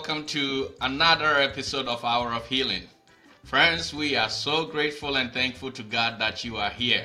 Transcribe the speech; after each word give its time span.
welcome 0.00 0.24
to 0.24 0.72
another 0.80 1.36
episode 1.36 1.86
of 1.86 2.02
Hour 2.06 2.32
of 2.32 2.46
Healing. 2.46 2.84
Friends, 3.44 3.92
we 3.92 4.16
are 4.16 4.30
so 4.30 4.64
grateful 4.64 5.18
and 5.18 5.30
thankful 5.30 5.70
to 5.72 5.82
God 5.82 6.18
that 6.18 6.42
you 6.42 6.56
are 6.56 6.70
here. 6.70 7.04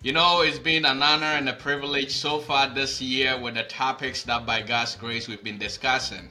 You 0.00 0.12
know, 0.14 0.40
it's 0.40 0.58
been 0.58 0.86
an 0.86 1.02
honor 1.02 1.26
and 1.26 1.46
a 1.46 1.52
privilege 1.52 2.16
so 2.16 2.38
far 2.38 2.68
this 2.68 3.02
year 3.02 3.38
with 3.38 3.56
the 3.56 3.64
topics 3.64 4.22
that 4.22 4.46
by 4.46 4.62
God's 4.62 4.96
grace 4.96 5.28
we've 5.28 5.44
been 5.44 5.58
discussing. 5.58 6.30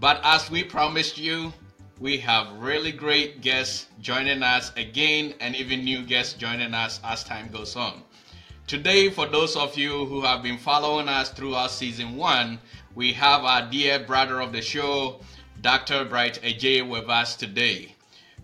But 0.00 0.18
as 0.24 0.50
we 0.50 0.64
promised 0.64 1.18
you, 1.18 1.52
we 2.00 2.16
have 2.16 2.50
really 2.56 2.90
great 2.90 3.42
guests 3.42 3.88
joining 4.00 4.42
us 4.42 4.72
again 4.76 5.34
and 5.40 5.54
even 5.54 5.84
new 5.84 6.06
guests 6.06 6.32
joining 6.32 6.72
us 6.72 7.00
as 7.04 7.22
time 7.22 7.50
goes 7.52 7.76
on. 7.76 8.02
Today, 8.66 9.10
for 9.10 9.26
those 9.26 9.56
of 9.56 9.76
you 9.76 10.06
who 10.06 10.22
have 10.22 10.42
been 10.42 10.56
following 10.56 11.08
us 11.08 11.28
throughout 11.28 11.70
season 11.70 12.16
one, 12.16 12.58
we 12.94 13.12
have 13.12 13.44
our 13.44 13.68
dear 13.70 13.98
brother 13.98 14.40
of 14.40 14.52
the 14.52 14.62
show, 14.62 15.20
Dr. 15.60 16.04
Bright 16.04 16.40
Ajay, 16.42 16.88
with 16.88 17.08
us 17.08 17.36
today. 17.36 17.94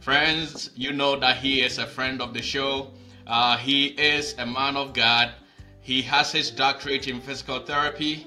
Friends, 0.01 0.71
you 0.75 0.93
know 0.93 1.19
that 1.19 1.39
he 1.39 1.63
is 1.63 1.79
a 1.79 1.87
friend 1.87 2.23
of 2.23 2.35
the 2.35 2.43
show. 2.43 2.91
Uh, 3.27 3.57
he 3.57 3.87
is 3.87 4.35
a 4.39 4.47
man 4.47 4.77
of 4.77 4.93
God. 4.93 5.33
He 5.81 6.03
has 6.03 6.33
his 6.33 6.51
doctorate 6.51 7.09
in 7.09 7.21
physical 7.21 7.61
therapy 7.61 8.27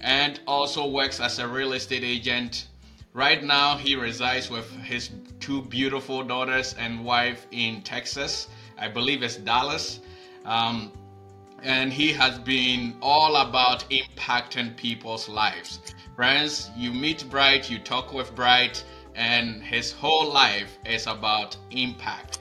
and 0.00 0.40
also 0.46 0.88
works 0.88 1.20
as 1.20 1.38
a 1.38 1.46
real 1.46 1.72
estate 1.72 2.04
agent 2.04 2.66
Right 3.14 3.44
now, 3.44 3.76
he 3.76 3.94
resides 3.94 4.48
with 4.48 4.70
his 4.80 5.10
two 5.38 5.60
beautiful 5.60 6.24
daughters 6.24 6.74
and 6.78 7.04
wife 7.04 7.46
in 7.50 7.82
Texas. 7.82 8.48
I 8.78 8.88
believe 8.88 9.22
it's 9.22 9.36
Dallas. 9.36 10.00
Um, 10.46 10.92
and 11.62 11.92
he 11.92 12.12
has 12.12 12.38
been 12.38 12.96
all 13.00 13.36
about 13.36 13.88
impacting 13.90 14.76
people's 14.76 15.28
lives. 15.28 15.80
Friends, 16.16 16.70
you 16.76 16.92
meet 16.92 17.28
Bright, 17.30 17.70
you 17.70 17.78
talk 17.78 18.12
with 18.12 18.34
Bright, 18.34 18.84
and 19.14 19.62
his 19.62 19.92
whole 19.92 20.32
life 20.32 20.78
is 20.84 21.06
about 21.06 21.56
impact. 21.70 22.38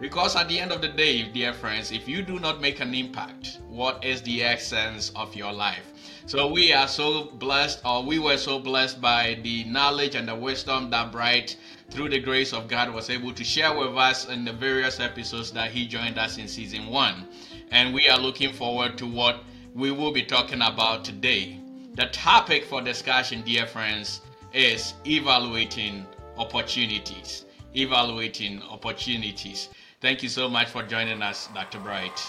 Because 0.00 0.34
at 0.34 0.48
the 0.48 0.58
end 0.58 0.72
of 0.72 0.82
the 0.82 0.88
day, 0.88 1.22
dear 1.22 1.52
friends, 1.52 1.92
if 1.92 2.08
you 2.08 2.22
do 2.22 2.40
not 2.40 2.60
make 2.60 2.80
an 2.80 2.94
impact, 2.94 3.60
what 3.68 4.04
is 4.04 4.20
the 4.22 4.42
essence 4.42 5.12
of 5.14 5.36
your 5.36 5.52
life? 5.52 5.92
So 6.26 6.50
we 6.50 6.72
are 6.72 6.88
so 6.88 7.24
blessed, 7.24 7.80
or 7.84 8.02
we 8.02 8.18
were 8.18 8.36
so 8.36 8.58
blessed 8.58 9.00
by 9.00 9.38
the 9.42 9.64
knowledge 9.64 10.14
and 10.14 10.26
the 10.26 10.34
wisdom 10.34 10.90
that 10.90 11.12
Bright, 11.12 11.56
through 11.90 12.08
the 12.08 12.18
grace 12.18 12.52
of 12.52 12.66
God, 12.66 12.92
was 12.92 13.08
able 13.08 13.32
to 13.34 13.44
share 13.44 13.76
with 13.76 13.96
us 13.96 14.28
in 14.28 14.44
the 14.44 14.52
various 14.52 15.00
episodes 15.00 15.52
that 15.52 15.70
he 15.70 15.86
joined 15.86 16.18
us 16.18 16.38
in 16.38 16.48
season 16.48 16.86
one. 16.88 17.28
And 17.70 17.94
we 17.94 18.08
are 18.08 18.18
looking 18.18 18.52
forward 18.52 18.98
to 18.98 19.06
what 19.06 19.40
we 19.74 19.90
will 19.90 20.12
be 20.12 20.22
talking 20.22 20.62
about 20.62 21.04
today. 21.04 21.58
The 21.94 22.06
topic 22.06 22.64
for 22.64 22.80
discussion, 22.80 23.42
dear 23.42 23.66
friends, 23.66 24.20
is 24.52 24.94
evaluating 25.06 26.06
opportunities. 26.36 27.44
Evaluating 27.74 28.62
opportunities. 28.62 29.68
Thank 30.00 30.22
you 30.22 30.28
so 30.28 30.48
much 30.48 30.68
for 30.68 30.82
joining 30.82 31.22
us, 31.22 31.48
Dr. 31.54 31.80
Bright. 31.80 32.20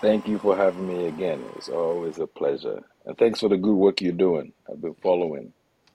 Thank 0.00 0.26
you 0.26 0.38
for 0.38 0.56
having 0.56 0.88
me 0.88 1.06
again. 1.06 1.44
It's 1.56 1.68
always 1.68 2.18
a 2.18 2.26
pleasure. 2.26 2.82
And 3.06 3.16
thanks 3.16 3.40
for 3.40 3.48
the 3.48 3.56
good 3.56 3.74
work 3.74 4.00
you're 4.00 4.12
doing. 4.12 4.52
I've 4.68 4.80
been 4.80 4.94
following. 4.94 5.52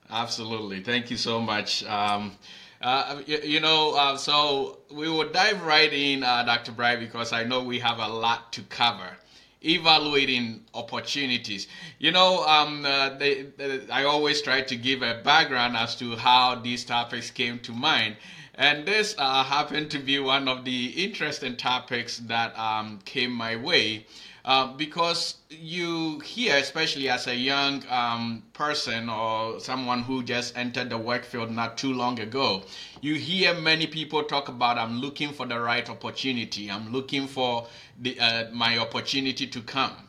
Absolutely. 0.10 0.82
Thank 0.82 1.12
you 1.12 1.18
so 1.18 1.42
much. 1.42 1.84
Um, 1.84 2.32
uh, 2.82 3.22
you, 3.26 3.40
you, 3.44 3.60
know, 3.60 3.96
uh, 3.96 4.18
so 4.18 4.80
we 4.92 5.10
will 5.10 5.30
dive 5.30 5.64
right 5.64 5.92
in, 5.92 6.24
uh, 6.24 6.44
Dr. 6.44 6.72
Bright, 6.72 7.00
because 7.00 7.34
I 7.34 7.44
know 7.44 7.64
we 7.64 7.80
have 7.80 8.00
a 8.00 8.08
lot 8.08 8.54
to 8.54 8.62
cover. 8.64 9.18
Evaluating 9.66 10.64
opportunities. 10.76 11.68
You 11.98 12.12
know, 12.12 12.46
um, 12.46 12.86
uh, 12.86 13.10
they, 13.18 13.44
they, 13.58 13.82
I 13.90 14.04
always 14.04 14.42
try 14.42 14.62
to 14.62 14.76
give 14.76 15.02
a 15.02 15.22
background 15.24 15.76
as 15.76 15.96
to 15.96 16.16
how 16.16 16.56
these 16.56 16.86
topics 16.86 17.32
came 17.32 17.60
to 17.60 17.72
mind. 17.72 18.18
And 18.54 18.88
this 18.88 19.16
uh, 19.18 19.44
happened 19.44 19.90
to 19.92 20.00
be 20.00 20.20
one 20.20 20.48
of 20.48 20.64
the 20.64 20.88
interesting 21.04 21.58
topics 21.58 22.18
that 22.20 22.58
um, 22.58 23.00
came 23.06 23.32
my 23.32 23.56
way. 23.56 24.06
Uh, 24.48 24.72
because 24.78 25.36
you 25.50 26.20
hear, 26.22 26.56
especially 26.56 27.10
as 27.10 27.28
a 27.28 27.36
young 27.36 27.84
um, 27.90 28.42
person 28.54 29.10
or 29.10 29.60
someone 29.60 30.02
who 30.02 30.24
just 30.24 30.58
entered 30.58 30.90
the 30.90 30.98
work 30.98 31.26
field 31.26 31.52
not 31.52 31.78
too 31.78 31.92
long 31.92 32.18
ago, 32.22 32.64
you 33.02 33.16
hear 33.16 33.54
many 33.54 33.86
people 33.86 34.24
talk 34.24 34.48
about, 34.48 34.78
I'm 34.78 35.02
looking 35.02 35.34
for 35.34 35.46
the 35.46 35.60
right 35.60 35.90
opportunity, 35.90 36.72
I'm 36.72 36.94
looking 36.94 37.28
for 37.28 37.68
the, 38.00 38.18
uh, 38.18 38.46
my 38.54 38.78
opportunity 38.78 39.48
to 39.48 39.62
come. 39.62 40.08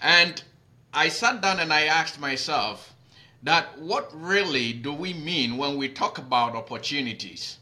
And 0.00 0.42
I 0.94 1.10
sat 1.10 1.42
down 1.42 1.60
and 1.60 1.74
I 1.74 1.82
asked 1.82 2.18
myself, 2.18 2.94
that 3.42 3.78
what 3.78 4.08
really 4.14 4.72
do 4.72 4.94
we 4.94 5.12
mean 5.12 5.58
when 5.58 5.76
we 5.76 5.90
talk 5.90 6.16
about 6.16 6.56
opportunities? 6.56 7.58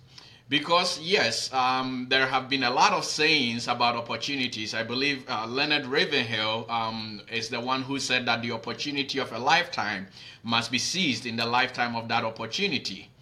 Because 0.50 0.98
yes, 0.98 1.52
um, 1.52 2.08
there 2.10 2.26
have 2.26 2.48
been 2.48 2.64
a 2.64 2.70
lot 2.70 2.92
of 2.92 3.04
sayings 3.04 3.68
about 3.68 3.94
opportunities. 3.94 4.74
I 4.74 4.82
believe 4.82 5.24
uh, 5.28 5.46
Leonard 5.46 5.86
Ravenhill 5.86 6.66
um, 6.68 7.20
is 7.30 7.48
the 7.48 7.60
one 7.60 7.82
who 7.82 8.00
said 8.00 8.26
that 8.26 8.42
the 8.42 8.50
opportunity 8.50 9.20
of 9.20 9.32
a 9.32 9.38
lifetime 9.38 10.08
must 10.42 10.72
be 10.72 10.78
seized 10.78 11.24
in 11.24 11.36
the 11.36 11.46
lifetime 11.46 11.94
of 11.94 12.08
that 12.08 12.24
opportunity. 12.24 13.12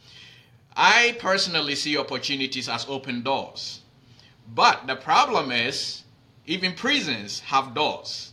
I 0.75 1.19
personally 1.19 1.75
see 1.75 1.99
opportunities 1.99 2.67
as 2.67 2.87
open 2.89 3.23
doors. 3.23 3.81
But 4.55 4.87
the 4.87 4.97
problem 4.97 5.53
is, 5.53 6.05
even 6.47 6.73
prisons 6.73 7.41
have 7.41 7.75
doors. 7.75 8.33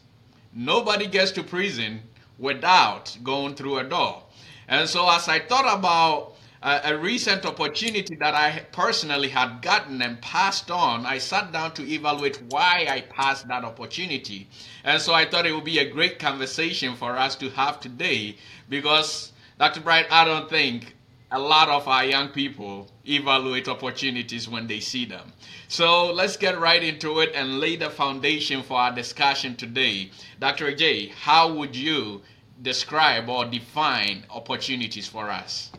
Nobody 0.53 1.07
gets 1.07 1.31
to 1.31 1.43
prison 1.43 2.01
without 2.37 3.17
going 3.23 3.55
through 3.55 3.79
a 3.79 3.83
door. 3.83 4.23
And 4.69 4.87
so, 4.87 5.09
as 5.09 5.27
I 5.27 5.39
thought 5.39 5.77
about 5.77 6.34
a, 6.65 6.95
a 6.95 6.97
recent 6.97 7.45
opportunity 7.45 8.15
that 8.15 8.33
I 8.33 8.65
personally 8.71 9.29
had 9.29 9.61
gotten 9.61 10.01
and 10.01 10.19
passed 10.19 10.71
on, 10.71 11.05
I 11.05 11.19
sat 11.19 11.51
down 11.51 11.75
to 11.75 11.87
evaluate 11.87 12.41
why 12.49 12.87
I 12.89 13.01
passed 13.01 13.47
that 13.49 13.63
opportunity. 13.63 14.47
And 14.83 14.99
so, 14.99 15.13
I 15.13 15.25
thought 15.25 15.45
it 15.45 15.53
would 15.53 15.63
be 15.63 15.77
a 15.77 15.87
great 15.87 16.17
conversation 16.17 16.95
for 16.95 17.15
us 17.15 17.35
to 17.35 17.51
have 17.51 17.79
today 17.79 18.37
because, 18.67 19.31
Dr. 19.59 19.81
Bright, 19.81 20.07
I 20.09 20.25
don't 20.25 20.49
think 20.49 20.95
a 21.31 21.39
lot 21.39 21.69
of 21.69 21.87
our 21.87 22.03
young 22.03 22.29
people 22.29 22.89
evaluate 23.07 23.67
opportunities 23.67 24.49
when 24.49 24.65
they 24.65 24.79
see 24.79 25.05
them. 25.05 25.33
So 25.67 26.11
let's 26.11 26.35
get 26.35 26.59
right 26.59 26.81
into 26.81 27.19
it 27.19 27.31
and 27.35 27.59
lay 27.59 27.75
the 27.75 27.91
foundation 27.91 28.63
for 28.63 28.79
our 28.79 28.91
discussion 28.91 29.55
today. 29.55 30.09
Dr. 30.39 30.73
J, 30.73 31.09
how 31.09 31.53
would 31.53 31.75
you 31.75 32.23
describe 32.63 33.29
or 33.29 33.45
define 33.45 34.25
opportunities 34.31 35.07
for 35.07 35.29
us? 35.29 35.71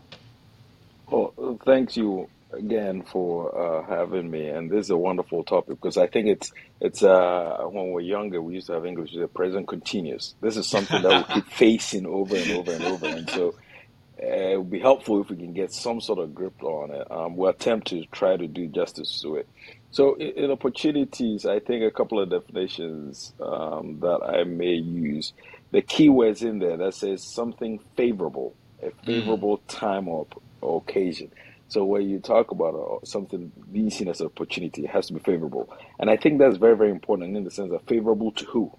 Well, 1.09 1.59
thanks 1.65 1.97
you 1.97 2.29
again 2.53 3.03
for 3.03 3.57
uh, 3.57 3.87
having 3.87 4.31
me, 4.31 4.49
and 4.49 4.71
this 4.71 4.87
is 4.87 4.91
a 4.91 4.97
wonderful 4.97 5.45
topic 5.45 5.81
because 5.81 5.97
I 5.97 6.07
think 6.09 6.27
it's 6.27 6.53
it's 6.81 7.03
uh, 7.03 7.59
when 7.69 7.93
we're 7.93 8.01
younger 8.01 8.43
we 8.43 8.55
used 8.55 8.67
to 8.69 8.73
have 8.73 8.87
English 8.87 9.15
as 9.15 9.23
a 9.23 9.29
present 9.29 9.69
continuous. 9.69 10.35
This 10.41 10.57
is 10.57 10.67
something 10.67 11.03
that 11.03 11.29
we 11.29 11.35
keep 11.43 11.53
facing 11.53 12.07
over 12.07 12.35
and 12.35 12.51
over 12.53 12.73
and 12.73 12.85
over, 12.85 13.07
and 13.07 13.31
so 13.31 13.55
uh, 14.23 14.27
it 14.27 14.59
would 14.59 14.71
be 14.71 14.81
helpful 14.81 15.21
if 15.21 15.29
we 15.29 15.37
can 15.37 15.53
get 15.53 15.73
some 15.73 16.01
sort 16.01 16.19
of 16.19 16.35
grip 16.35 16.63
on 16.63 16.91
it. 16.91 17.11
Um, 17.11 17.37
we'll 17.37 17.51
attempt 17.51 17.89
to 17.89 18.05
try 18.07 18.37
to 18.37 18.49
do 18.49 18.67
justice 18.67 19.21
to 19.23 19.37
it. 19.37 19.49
So, 19.91 20.15
in, 20.15 20.45
in 20.45 20.51
opportunities, 20.51 21.47
I 21.47 21.61
think 21.61 21.85
a 21.85 21.91
couple 21.91 22.21
of 22.21 22.31
definitions 22.31 23.33
um, 23.41 24.01
that 24.01 24.21
I 24.25 24.45
may 24.45 24.75
use. 24.75 25.33
The 25.73 25.83
keywords 25.83 26.43
in 26.43 26.59
there 26.59 26.77
that 26.79 26.95
says 26.95 27.23
something 27.23 27.81
favorable, 27.97 28.55
a 28.83 28.91
favorable 29.05 29.59
mm. 29.59 29.63
time 29.69 30.09
or, 30.09 30.27
or, 30.61 30.79
occasion. 30.79 31.31
So, 31.69 31.85
when 31.85 32.09
you 32.09 32.21
talk 32.21 32.51
about 32.51 32.75
uh, 32.75 33.05
something 33.05 33.51
being 33.73 33.91
seen 33.91 34.09
as 34.09 34.21
an 34.21 34.27
opportunity, 34.27 34.85
it 34.85 34.91
has 34.91 35.09
to 35.09 35.15
be 35.15 35.21
favorable. 35.21 35.73
And 35.99 36.11
I 36.11 36.17
think 36.17 36.39
that's 36.39 36.57
very, 36.59 36.77
very 36.77 36.91
important 36.91 37.37
in 37.37 37.45
the 37.45 37.51
sense 37.51 37.73
of 37.73 37.83
favorable 37.83 38.33
to 38.33 38.45
who. 38.45 38.73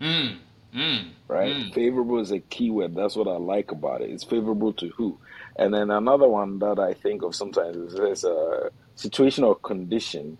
Mm. 0.00 0.38
Mm, 0.74 1.12
right? 1.28 1.56
Mm. 1.56 1.74
Favorable 1.74 2.20
is 2.20 2.30
a 2.30 2.40
keyword. 2.40 2.94
That's 2.94 3.16
what 3.16 3.26
I 3.26 3.36
like 3.36 3.72
about 3.72 4.02
it. 4.02 4.10
It's 4.10 4.24
favorable 4.24 4.72
to 4.74 4.88
who? 4.90 5.18
And 5.56 5.72
then 5.72 5.90
another 5.90 6.28
one 6.28 6.58
that 6.58 6.78
I 6.78 6.94
think 6.94 7.22
of 7.22 7.34
sometimes 7.34 7.94
is 7.94 8.24
a 8.24 8.70
situation 8.94 9.44
or 9.44 9.56
condition 9.56 10.36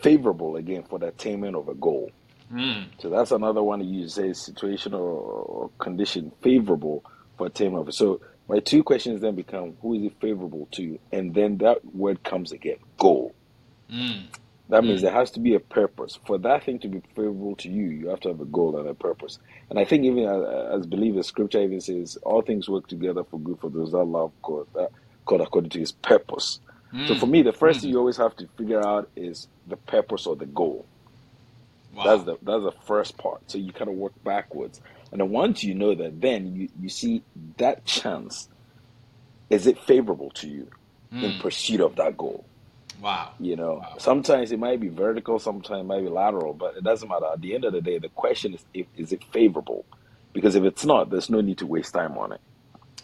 favorable 0.00 0.56
again 0.56 0.84
for 0.88 0.98
the 0.98 1.08
attainment 1.08 1.56
of 1.56 1.68
a 1.68 1.74
goal. 1.74 2.10
Mm. 2.52 2.86
So 2.98 3.10
that's 3.10 3.32
another 3.32 3.62
one 3.62 3.82
you 3.82 4.08
say 4.08 4.32
situation 4.32 4.94
or, 4.94 5.00
or 5.00 5.70
condition 5.78 6.32
favorable 6.42 7.04
for 7.36 7.46
attainment 7.46 7.82
of 7.82 7.88
it. 7.88 7.94
So 7.94 8.20
my 8.48 8.58
two 8.58 8.82
questions 8.82 9.20
then 9.20 9.34
become 9.34 9.76
who 9.80 9.94
is 9.94 10.04
it 10.04 10.14
favorable 10.20 10.68
to? 10.72 10.98
And 11.12 11.34
then 11.34 11.58
that 11.58 11.84
word 11.94 12.22
comes 12.22 12.52
again, 12.52 12.78
goal. 12.98 13.34
Mm. 13.90 14.24
That 14.68 14.84
means 14.84 15.00
mm. 15.00 15.04
there 15.04 15.12
has 15.12 15.30
to 15.32 15.40
be 15.40 15.54
a 15.54 15.60
purpose. 15.60 16.18
For 16.26 16.38
that 16.38 16.64
thing 16.64 16.78
to 16.80 16.88
be 16.88 17.02
favorable 17.14 17.56
to 17.56 17.68
you, 17.68 17.84
you 17.84 18.08
have 18.08 18.20
to 18.20 18.28
have 18.28 18.40
a 18.40 18.46
goal 18.46 18.78
and 18.78 18.88
a 18.88 18.94
purpose. 18.94 19.38
And 19.70 19.78
I 19.78 19.84
think 19.84 20.04
even 20.04 20.24
as, 20.24 20.80
as 20.80 20.86
believers, 20.86 21.26
Scripture 21.26 21.60
even 21.60 21.80
says 21.80 22.16
all 22.22 22.42
things 22.42 22.68
work 22.68 22.86
together 22.88 23.24
for 23.24 23.38
good 23.38 23.58
for 23.60 23.70
those 23.70 23.92
that 23.92 24.04
love 24.04 24.32
God, 24.42 24.66
that 24.74 24.90
God 25.26 25.40
according 25.40 25.70
to 25.70 25.80
His 25.80 25.92
purpose. 25.92 26.60
Mm. 26.92 27.08
So 27.08 27.14
for 27.16 27.26
me, 27.26 27.42
the 27.42 27.52
first 27.52 27.78
mm. 27.78 27.82
thing 27.82 27.90
you 27.90 27.98
always 27.98 28.16
have 28.16 28.36
to 28.36 28.48
figure 28.56 28.86
out 28.86 29.08
is 29.16 29.48
the 29.66 29.76
purpose 29.76 30.26
or 30.26 30.36
the 30.36 30.46
goal. 30.46 30.86
Wow. 31.94 32.04
That's 32.04 32.24
the 32.24 32.38
that's 32.42 32.64
the 32.64 32.74
first 32.86 33.18
part. 33.18 33.42
So 33.50 33.58
you 33.58 33.72
kind 33.72 33.90
of 33.90 33.96
work 33.96 34.12
backwards, 34.24 34.80
and 35.12 35.20
then 35.20 35.30
once 35.30 35.62
you 35.64 35.74
know 35.74 35.94
that, 35.94 36.20
then 36.20 36.54
you 36.56 36.68
you 36.80 36.88
see 36.88 37.24
that 37.58 37.84
chance 37.84 38.48
is 39.50 39.66
it 39.66 39.78
favorable 39.78 40.30
to 40.32 40.48
you 40.48 40.68
Mm. 41.12 41.22
in 41.24 41.38
pursuit 41.38 41.80
of 41.80 41.96
that 41.96 42.16
goal? 42.16 42.48
Wow. 43.00 43.32
You 43.38 43.56
know, 43.56 43.74
Wow. 43.82 43.96
sometimes 43.98 44.50
it 44.52 44.58
might 44.58 44.80
be 44.80 44.88
vertical, 44.88 45.38
sometimes 45.38 45.82
it 45.82 45.84
might 45.86 46.02
be 46.02 46.08
lateral, 46.08 46.54
but 46.54 46.76
it 46.76 46.84
doesn't 46.84 47.08
matter. 47.08 47.26
At 47.32 47.40
the 47.42 47.54
end 47.54 47.64
of 47.64 47.72
the 47.74 47.82
day, 47.82 47.98
the 47.98 48.08
question 48.10 48.54
is, 48.54 48.64
if, 48.74 48.86
is 48.96 49.12
it 49.12 49.22
favorable? 49.32 49.86
Because 50.32 50.54
if 50.54 50.64
it's 50.64 50.84
not, 50.86 51.10
there's 51.10 51.28
no 51.30 51.40
need 51.42 51.58
to 51.58 51.66
waste 51.66 51.92
time 51.94 52.16
on 52.16 52.32
it. 52.32 52.40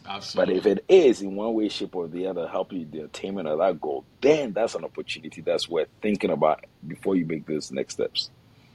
Absolutely. 0.06 0.54
But 0.54 0.58
if 0.58 0.66
it 0.78 0.84
is 0.88 1.20
in 1.20 1.36
one 1.36 1.52
way, 1.54 1.68
shape, 1.68 1.94
or 1.94 2.08
the 2.08 2.26
other, 2.28 2.48
helping 2.48 2.80
you 2.80 2.86
the 2.90 3.00
attainment 3.04 3.48
of 3.48 3.58
that 3.58 3.80
goal, 3.80 4.06
then 4.22 4.54
that's 4.54 4.74
an 4.74 4.84
opportunity 4.84 5.42
that's 5.42 5.68
worth 5.68 5.88
thinking 6.00 6.30
about 6.30 6.64
before 6.86 7.16
you 7.16 7.26
make 7.26 7.46
those 7.46 7.70
next 7.70 7.94
steps. 7.94 8.30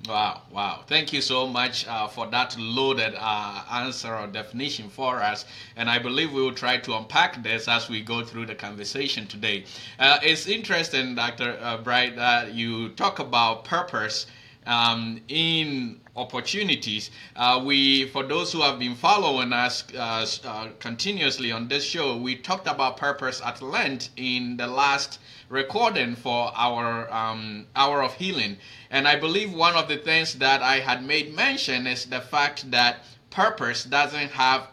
Wow, 0.07 0.41
wow. 0.51 0.83
Thank 0.87 1.13
you 1.13 1.21
so 1.21 1.47
much 1.47 1.87
uh, 1.87 2.07
for 2.07 2.27
that 2.27 2.57
loaded 2.57 3.15
uh, 3.17 3.63
answer 3.71 4.13
or 4.13 4.27
definition 4.27 4.89
for 4.89 5.21
us. 5.21 5.45
And 5.77 5.89
I 5.89 5.97
believe 5.99 6.33
we 6.33 6.41
will 6.41 6.53
try 6.53 6.77
to 6.77 6.95
unpack 6.97 7.41
this 7.41 7.67
as 7.69 7.87
we 7.89 8.01
go 8.01 8.23
through 8.23 8.47
the 8.47 8.55
conversation 8.55 9.27
today. 9.27 9.63
Uh, 9.99 10.19
it's 10.21 10.45
interesting, 10.45 11.15
Dr. 11.15 11.57
Uh, 11.61 11.77
Bright, 11.77 12.15
that 12.17 12.53
you 12.53 12.89
talk 12.89 13.19
about 13.19 13.63
purpose 13.63 14.25
um, 14.65 15.21
in 15.27 15.99
opportunities. 16.15 17.09
Uh, 17.35 17.61
we, 17.65 18.07
for 18.09 18.23
those 18.23 18.51
who 18.51 18.61
have 18.61 18.79
been 18.79 18.95
following 18.95 19.51
us 19.51 19.83
uh, 19.95 20.25
uh, 20.45 20.67
continuously 20.79 21.51
on 21.51 21.67
this 21.67 21.83
show, 21.83 22.17
we 22.17 22.35
talked 22.35 22.67
about 22.67 22.97
purpose 22.97 23.41
at 23.43 23.61
length 23.61 24.09
in 24.15 24.57
the 24.57 24.67
last 24.67 25.19
recording 25.49 26.15
for 26.15 26.51
our 26.55 27.11
um, 27.11 27.65
hour 27.75 28.03
of 28.03 28.13
healing. 28.15 28.57
And 28.89 29.07
I 29.07 29.19
believe 29.19 29.53
one 29.53 29.75
of 29.75 29.87
the 29.87 29.97
things 29.97 30.35
that 30.35 30.61
I 30.61 30.79
had 30.79 31.03
made 31.03 31.33
mention 31.35 31.87
is 31.87 32.05
the 32.05 32.21
fact 32.21 32.69
that 32.71 33.03
purpose 33.29 33.83
doesn't 33.83 34.31
have 34.31 34.67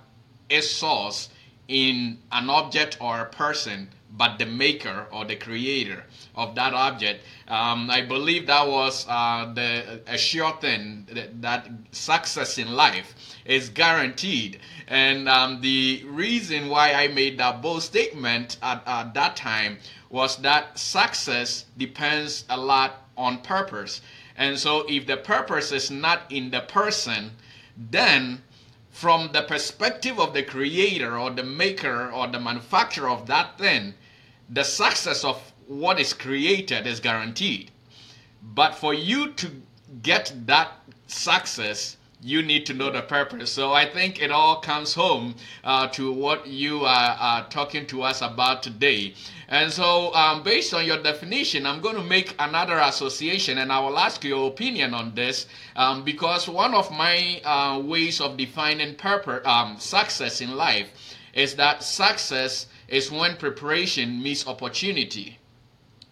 a 0.51 0.61
source 0.61 1.31
in 1.69 2.19
an 2.33 2.51
object 2.51 2.99
or 3.01 3.21
a 3.21 3.27
person, 3.27 3.89
but 4.17 4.39
the 4.39 4.47
maker 4.47 5.07
or 5.13 5.25
the 5.25 5.37
creator 5.37 6.05
of 6.35 6.55
that 6.55 6.75
object. 6.75 7.23
Um, 7.49 7.91
I 7.91 8.03
believe 8.03 8.47
that 8.47 8.67
was 8.67 9.07
uh, 9.09 9.53
the 9.55 10.01
a 10.07 10.19
sure 10.19 10.57
thing 10.61 11.07
that, 11.13 11.41
that 11.43 11.69
success 11.93 12.59
in 12.59 12.73
life 12.73 13.15
is 13.45 13.69
guaranteed. 13.69 14.61
And 14.89 15.29
um, 15.29 15.61
the 15.61 16.03
reason 16.07 16.69
why 16.69 16.93
I 16.93 17.09
made 17.09 17.39
that 17.39 17.63
bold 17.63 17.83
statement 17.83 18.57
at, 18.63 18.83
at 18.87 19.15
that 19.15 19.37
time 19.37 19.79
was 20.11 20.37
that 20.39 20.79
success 20.79 21.67
depends 21.79 22.45
a 22.49 22.57
lot 22.57 23.05
on 23.17 23.39
purpose. 23.43 24.01
And 24.37 24.59
so, 24.59 24.87
if 24.89 25.07
the 25.07 25.19
purpose 25.19 25.71
is 25.71 25.91
not 25.91 26.23
in 26.31 26.51
the 26.51 26.61
person, 26.61 27.33
then 27.77 28.43
from 28.91 29.31
the 29.33 29.43
perspective 29.43 30.19
of 30.19 30.35
the 30.35 30.43
creator 30.43 31.17
or 31.17 31.31
the 31.31 31.43
maker 31.45 32.11
or 32.11 32.27
the 32.27 32.41
manufacturer 32.41 33.09
of 33.09 33.27
that 33.27 33.57
thing, 33.59 33.95
the 34.51 34.65
success 34.65 35.25
of 35.25 35.41
what 35.67 36.01
is 36.01 36.13
created 36.13 36.87
is 36.87 37.01
guaranteed. 37.01 37.71
But 38.43 38.75
for 38.75 38.93
you 38.93 39.33
to 39.35 39.51
get 40.03 40.33
that 40.47 40.73
success, 41.07 41.97
you 42.23 42.43
need 42.43 42.67
to 42.67 42.75
know 42.75 42.91
the 42.91 43.03
purpose. 43.03 43.51
So 43.51 43.73
I 43.73 43.87
think 43.87 44.21
it 44.21 44.31
all 44.31 44.57
comes 44.61 44.95
home 44.95 45.37
uh, 45.65 45.87
to 45.89 46.13
what 46.13 46.47
you 46.47 46.85
are, 46.85 47.17
are 47.19 47.49
talking 47.49 47.87
to 47.87 48.03
us 48.03 48.21
about 48.21 48.63
today. 48.63 49.15
And 49.49 49.73
so, 49.73 50.15
um, 50.15 50.43
based 50.43 50.75
on 50.75 50.85
your 50.85 51.03
definition, 51.03 51.67
I'm 51.67 51.81
going 51.81 51.97
to 51.97 52.03
make 52.03 52.35
another 52.39 52.79
association 52.79 53.59
and 53.59 53.73
I 53.73 53.81
will 53.81 53.99
ask 53.99 54.23
your 54.23 54.49
opinion 54.49 54.95
on 54.95 55.15
this 55.15 55.47
um, 55.77 56.05
because 56.05 56.49
one 56.49 56.75
of 56.75 56.91
my 56.91 57.41
uh, 57.45 57.81
ways 57.81 58.21
of 58.21 58.37
defining 58.37 58.97
purpose, 58.97 59.43
um, 59.47 59.79
success 59.79 60.41
in 60.41 60.57
life 60.57 60.91
is 61.33 61.55
that 61.57 61.83
success 61.83 62.67
is 62.91 63.11
when 63.11 63.37
preparation 63.37 64.23
meets 64.23 64.47
opportunity. 64.47 65.39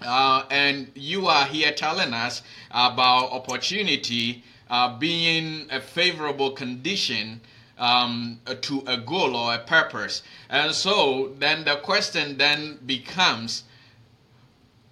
Uh, 0.01 0.45
and 0.51 0.91
you 0.95 1.27
are 1.27 1.45
here 1.45 1.73
telling 1.73 2.15
us 2.15 2.43
about 2.71 3.33
opportunity 3.33 4.45
uh, 4.71 4.97
being 4.99 5.67
a 5.71 5.81
favorable 5.81 6.53
condition 6.53 7.41
um, 7.79 8.41
to 8.61 8.83
a 8.87 8.97
goal 8.97 9.35
or 9.35 9.55
a 9.55 9.59
purpose. 9.59 10.23
And 10.49 10.73
so 10.73 11.35
then 11.39 11.65
the 11.65 11.77
question 11.77 12.39
then 12.39 12.79
becomes 12.87 13.65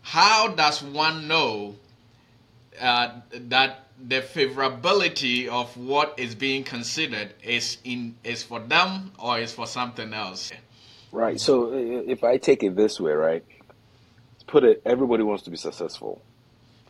how 0.03 0.49
does 0.49 0.83
one 0.83 1.29
know 1.29 1.77
uh, 2.81 3.11
that 3.33 3.85
the 4.09 4.21
favorability 4.21 5.49
of 5.49 5.77
what 5.77 6.15
is 6.17 6.35
being 6.35 6.63
considered 6.63 7.33
is 7.43 7.79
in 7.85 8.15
is 8.23 8.43
for 8.43 8.61
them 8.61 9.13
or 9.19 9.39
is 9.39 9.53
for 9.53 9.67
something 9.67 10.13
else? 10.13 10.53
Right. 11.17 11.41
So 11.41 11.73
if 11.73 12.25
I 12.25 12.37
take 12.37 12.63
it 12.63 12.77
this 12.77 13.01
way, 13.01 13.13
right? 13.13 13.45
Put 14.47 14.65
it. 14.65 14.83
Everybody 14.85 15.23
wants 15.23 15.45
to 15.45 15.51
be 15.51 15.57
successful. 15.57 16.23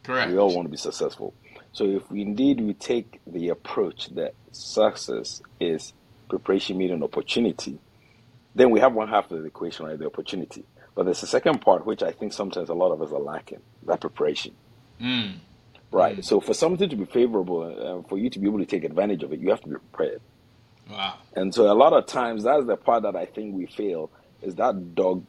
Correct. 0.03 0.33
We 0.33 0.39
all 0.39 0.53
want 0.55 0.67
to 0.67 0.71
be 0.71 0.77
successful. 0.77 1.33
So 1.73 1.85
if 1.85 2.11
we 2.11 2.23
indeed 2.23 2.61
we 2.61 2.75
take 2.75 3.21
the 3.27 3.51
approach 3.51 4.09
that 4.17 4.35
success 4.51 5.43
is 5.61 5.93
preparation 6.29 6.77
meeting 6.77 7.05
opportunity, 7.05 7.79
then 8.57 8.71
we 8.71 8.81
have 8.81 8.95
one 8.95 9.09
half 9.09 9.31
of 9.31 9.41
the 9.41 9.47
equation, 9.47 9.87
right? 9.87 9.99
The 9.99 10.07
opportunity. 10.07 10.65
But 10.97 11.05
there's 11.05 11.23
a 11.23 11.27
second 11.29 11.61
part 11.61 11.87
which 11.87 12.03
I 12.03 12.11
think 12.13 12.33
sometimes 12.33 12.69
a 12.69 12.75
lot 12.75 12.93
of 12.93 13.03
us 13.03 13.13
are 13.13 13.21
lacking, 13.21 13.61
that 13.85 14.01
preparation. 14.01 14.55
Mm, 15.01 15.35
Right. 15.93 16.25
So 16.25 16.41
for 16.41 16.55
something 16.55 16.89
to 16.89 16.97
be 16.97 17.05
favorable, 17.07 17.63
uh, 17.63 18.09
for 18.09 18.19
you 18.19 18.29
to 18.31 18.39
be 18.41 18.49
able 18.49 18.59
to 18.59 18.67
take 18.67 18.85
advantage 18.85 19.23
of 19.23 19.33
it, 19.33 19.41
you 19.41 19.51
have 19.51 19.61
to 19.63 19.69
be 19.69 19.77
prepared. 19.77 20.21
Wow. 20.91 21.15
And 21.35 21.55
so 21.55 21.71
a 21.71 21.75
lot 21.75 21.93
of 21.93 22.07
times 22.07 22.45
that's 22.45 22.67
the 22.67 22.77
part 22.77 23.03
that 23.05 23.17
I 23.17 23.27
think 23.27 23.55
we 23.55 23.67
fail 23.67 24.11
is 24.43 24.55
that 24.57 24.95
dog, 24.95 25.25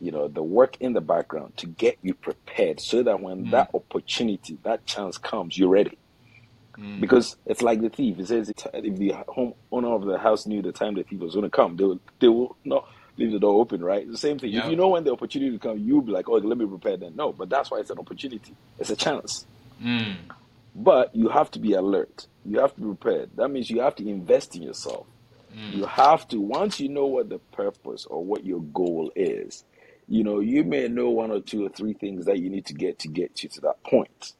you 0.00 0.12
know, 0.12 0.28
the 0.28 0.42
work 0.42 0.76
in 0.80 0.92
the 0.92 1.00
background 1.00 1.56
to 1.58 1.66
get 1.66 1.98
you 2.02 2.14
prepared 2.14 2.80
so 2.80 3.02
that 3.02 3.20
when 3.20 3.46
Mm. 3.46 3.50
that 3.52 3.70
opportunity, 3.74 4.58
that 4.64 4.86
chance 4.86 5.18
comes, 5.18 5.56
you're 5.58 5.68
ready. 5.70 5.98
Mm. 6.78 7.00
Because 7.00 7.36
it's 7.46 7.62
like 7.62 7.80
the 7.80 7.88
thief. 7.90 8.18
It 8.18 8.28
says 8.28 8.50
if 8.50 8.96
the 8.96 9.14
home 9.28 9.54
owner 9.72 9.88
of 9.88 10.04
the 10.04 10.18
house 10.18 10.46
knew 10.46 10.62
the 10.62 10.72
time 10.72 10.94
the 10.94 11.04
thief 11.04 11.20
was 11.20 11.34
going 11.34 11.44
to 11.44 11.50
come, 11.50 11.76
they 11.76 11.84
will, 11.84 12.00
they 12.20 12.28
will 12.28 12.56
not 12.64 12.86
leave 13.16 13.32
the 13.32 13.38
door 13.38 13.60
open, 13.60 13.82
right? 13.84 14.10
The 14.10 14.18
same 14.18 14.38
thing. 14.40 14.52
If 14.52 14.66
you 14.66 14.76
know 14.76 14.88
when 14.88 15.04
the 15.04 15.12
opportunity 15.12 15.56
comes, 15.58 15.80
you'll 15.82 16.02
be 16.02 16.12
like, 16.12 16.28
oh, 16.28 16.34
let 16.34 16.58
me 16.58 16.66
prepare 16.66 16.96
then. 16.96 17.14
No, 17.16 17.32
but 17.32 17.48
that's 17.48 17.70
why 17.70 17.78
it's 17.78 17.90
an 17.90 17.98
opportunity. 17.98 18.56
It's 18.78 18.90
a 18.90 18.96
chance. 18.96 19.46
Mm. 19.82 20.16
But 20.74 21.14
you 21.14 21.28
have 21.28 21.50
to 21.52 21.60
be 21.60 21.74
alert. 21.74 22.26
You 22.44 22.60
have 22.60 22.74
to 22.76 22.80
be 22.80 22.86
prepared. 22.88 23.30
That 23.36 23.50
means 23.50 23.70
you 23.70 23.80
have 23.82 23.96
to 23.96 24.08
invest 24.08 24.56
in 24.56 24.62
yourself. 24.62 25.06
Mm. 25.54 25.74
You 25.74 25.86
have 25.86 26.28
to, 26.28 26.40
once 26.40 26.80
you 26.80 26.88
know 26.90 27.06
what 27.06 27.28
the 27.30 27.38
purpose 27.52 28.06
or 28.06 28.24
what 28.24 28.44
your 28.44 28.62
goal 28.62 29.12
is, 29.16 29.64
you 30.08 30.24
know, 30.24 30.40
you 30.40 30.64
may 30.64 30.88
know 30.88 31.10
one 31.10 31.30
or 31.30 31.40
two 31.40 31.64
or 31.66 31.70
three 31.70 31.94
things 31.94 32.26
that 32.26 32.40
you 32.40 32.50
need 32.50 32.66
to 32.66 32.74
get 32.74 32.98
to 33.00 33.08
get 33.08 33.42
you 33.42 33.48
to 33.50 33.60
that 33.62 33.82
point. 33.84 34.34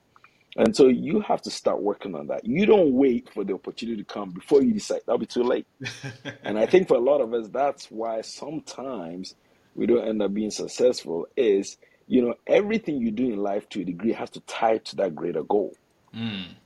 And 0.57 0.77
so 0.77 0.89
you 0.89 1.21
have 1.21 1.43
to 1.43 1.51
start 1.51 1.83
working 1.83 2.15
on 2.15 2.29
that. 2.29 2.45
You 2.47 2.67
don't 2.67 2.95
wait 2.95 3.31
for 3.35 3.45
the 3.45 3.55
opportunity 3.55 4.03
to 4.03 4.15
come 4.15 4.31
before 4.33 4.63
you 4.63 4.75
decide. 4.75 5.01
That'll 5.07 5.19
be 5.19 5.27
too 5.27 5.45
late. 5.45 5.67
And 6.45 6.59
I 6.59 6.67
think 6.67 6.89
for 6.89 6.97
a 6.97 7.01
lot 7.01 7.21
of 7.23 7.35
us, 7.35 7.49
that's 7.49 7.87
why 7.87 8.23
sometimes 8.23 9.35
we 9.75 9.87
don't 9.87 10.07
end 10.09 10.23
up 10.23 10.35
being 10.35 10.51
successful 10.51 11.27
is, 11.37 11.79
you 12.09 12.23
know, 12.23 12.35
everything 12.47 12.99
you 13.01 13.11
do 13.13 13.27
in 13.33 13.39
life 13.39 13.69
to 13.71 13.83
a 13.83 13.85
degree 13.85 14.13
has 14.13 14.31
to 14.31 14.41
tie 14.43 14.79
to 14.79 14.97
that 14.97 15.15
greater 15.15 15.43
goal 15.45 15.75
Mm. 16.15 16.57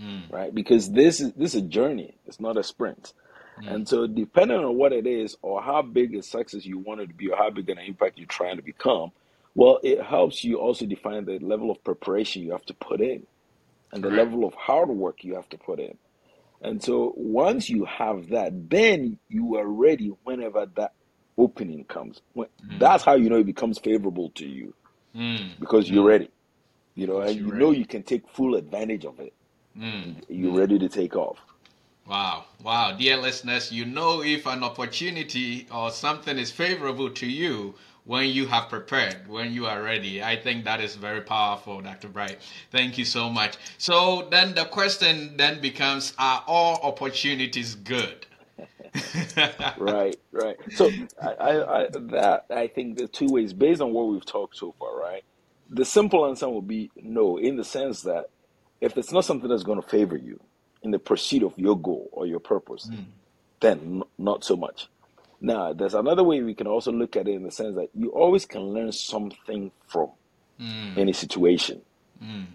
Mm. 0.00 0.32
right? 0.32 0.54
Because 0.54 0.90
this 0.90 1.20
is 1.20 1.32
this 1.34 1.54
is 1.54 1.62
a 1.62 1.66
journey. 1.66 2.16
It's 2.26 2.40
not 2.40 2.56
a 2.56 2.62
sprint. 2.62 3.12
And 3.64 3.86
so, 3.86 4.06
depending 4.08 4.58
on 4.58 4.76
what 4.76 4.92
it 4.92 5.06
is, 5.06 5.36
or 5.42 5.62
how 5.62 5.82
big 5.82 6.14
a 6.16 6.22
success 6.22 6.64
you 6.64 6.78
want 6.78 7.00
it 7.02 7.08
to 7.08 7.14
be, 7.14 7.28
or 7.28 7.36
how 7.36 7.50
big 7.50 7.68
an 7.68 7.78
impact 7.78 8.18
you're 8.18 8.26
trying 8.26 8.56
to 8.56 8.62
become, 8.62 9.12
well, 9.54 9.78
it 9.84 10.02
helps 10.02 10.42
you 10.42 10.58
also 10.58 10.84
define 10.86 11.26
the 11.26 11.38
level 11.38 11.70
of 11.70 11.84
preparation 11.84 12.42
you 12.42 12.52
have 12.52 12.64
to 12.66 12.74
put 12.74 13.00
in, 13.00 13.24
and 13.92 14.02
the 14.02 14.10
level 14.10 14.44
of 14.46 14.54
hard 14.54 14.88
work 14.88 15.22
you 15.22 15.34
have 15.36 15.48
to 15.50 15.58
put 15.58 15.78
in. 15.78 15.96
And 16.62 16.82
so, 16.82 17.12
once 17.14 17.68
you 17.68 17.84
have 17.84 18.30
that, 18.30 18.70
then 18.70 19.18
you 19.28 19.56
are 19.58 19.66
ready 19.68 20.10
whenever 20.24 20.66
that 20.76 20.94
opening 21.38 21.84
comes. 21.84 22.20
When, 22.32 22.48
That's 22.80 23.04
how 23.04 23.14
you 23.14 23.28
know 23.30 23.36
it 23.38 23.46
becomes 23.46 23.78
favorable 23.78 24.30
to 24.36 24.46
you 24.46 24.74
Mm. 25.14 25.60
because 25.60 25.88
you're 25.90 26.06
ready. 26.06 26.30
You 26.94 27.06
know, 27.06 27.20
and 27.20 27.36
you 27.36 27.52
know 27.52 27.70
you 27.70 27.84
can 27.86 28.02
take 28.02 28.28
full 28.30 28.54
advantage 28.56 29.04
of 29.04 29.20
it. 29.20 29.34
Mm. 29.78 30.22
You're 30.28 30.58
ready 30.58 30.78
to 30.78 30.88
take 30.88 31.16
off. 31.16 31.38
Wow, 32.06 32.46
wow, 32.62 32.96
dear 32.96 33.16
listeners, 33.16 33.70
you 33.70 33.84
know 33.84 34.22
if 34.22 34.46
an 34.46 34.64
opportunity 34.64 35.66
or 35.72 35.90
something 35.90 36.36
is 36.36 36.50
favorable 36.50 37.10
to 37.10 37.26
you 37.26 37.74
when 38.04 38.28
you 38.28 38.46
have 38.48 38.68
prepared, 38.68 39.28
when 39.28 39.52
you 39.52 39.66
are 39.66 39.80
ready. 39.82 40.22
I 40.22 40.36
think 40.36 40.64
that 40.64 40.80
is 40.80 40.96
very 40.96 41.20
powerful, 41.20 41.80
Dr. 41.80 42.08
Bright. 42.08 42.38
Thank 42.72 42.98
you 42.98 43.04
so 43.04 43.30
much. 43.30 43.56
So 43.78 44.28
then 44.30 44.54
the 44.54 44.64
question 44.64 45.36
then 45.36 45.60
becomes 45.60 46.12
Are 46.18 46.42
all 46.48 46.80
opportunities 46.82 47.76
good? 47.76 48.26
right, 49.78 50.16
right. 50.32 50.56
So 50.74 50.90
I, 51.22 51.28
I, 51.28 51.82
I, 51.84 51.88
that 51.92 52.46
I 52.50 52.66
think 52.66 52.98
the 52.98 53.08
two 53.08 53.28
ways 53.28 53.52
based 53.52 53.80
on 53.80 53.92
what 53.92 54.08
we've 54.08 54.26
talked 54.26 54.56
so 54.56 54.74
far, 54.78 54.98
right? 54.98 55.24
The 55.70 55.84
simple 55.84 56.26
answer 56.26 56.48
will 56.48 56.60
be 56.62 56.90
no, 56.96 57.38
in 57.38 57.56
the 57.56 57.64
sense 57.64 58.02
that 58.02 58.26
if 58.82 58.98
it's 58.98 59.12
not 59.12 59.26
something 59.26 59.50
that's 59.50 59.64
going 59.64 59.82
to 59.82 59.88
favor 59.88 60.18
you 60.18 60.40
in 60.84 60.92
the 60.92 61.00
pursuit 61.00 61.44
of 61.44 61.54
your 61.58 61.78
goal 61.80 62.10
or 62.12 62.26
your 62.26 62.40
purpose, 62.40 62.92
then 63.62 63.80
n- 63.80 64.02
not 64.18 64.44
so 64.44 64.56
much. 64.56 64.88
Now, 65.40 65.72
there's 65.74 65.94
another 65.94 66.24
way 66.24 66.42
we 66.42 66.54
can 66.54 66.68
also 66.68 66.92
look 66.92 67.16
at 67.16 67.28
it 67.28 67.34
in 67.34 67.44
the 67.44 67.52
sense 67.52 67.76
that 67.76 67.88
you 67.94 68.10
always 68.10 68.46
can 68.46 68.62
learn 68.62 68.92
something 68.92 69.72
from 69.88 70.12
Mm, 70.60 70.96
any 70.96 71.12
situation. 71.14 71.82
mm, 72.22 72.46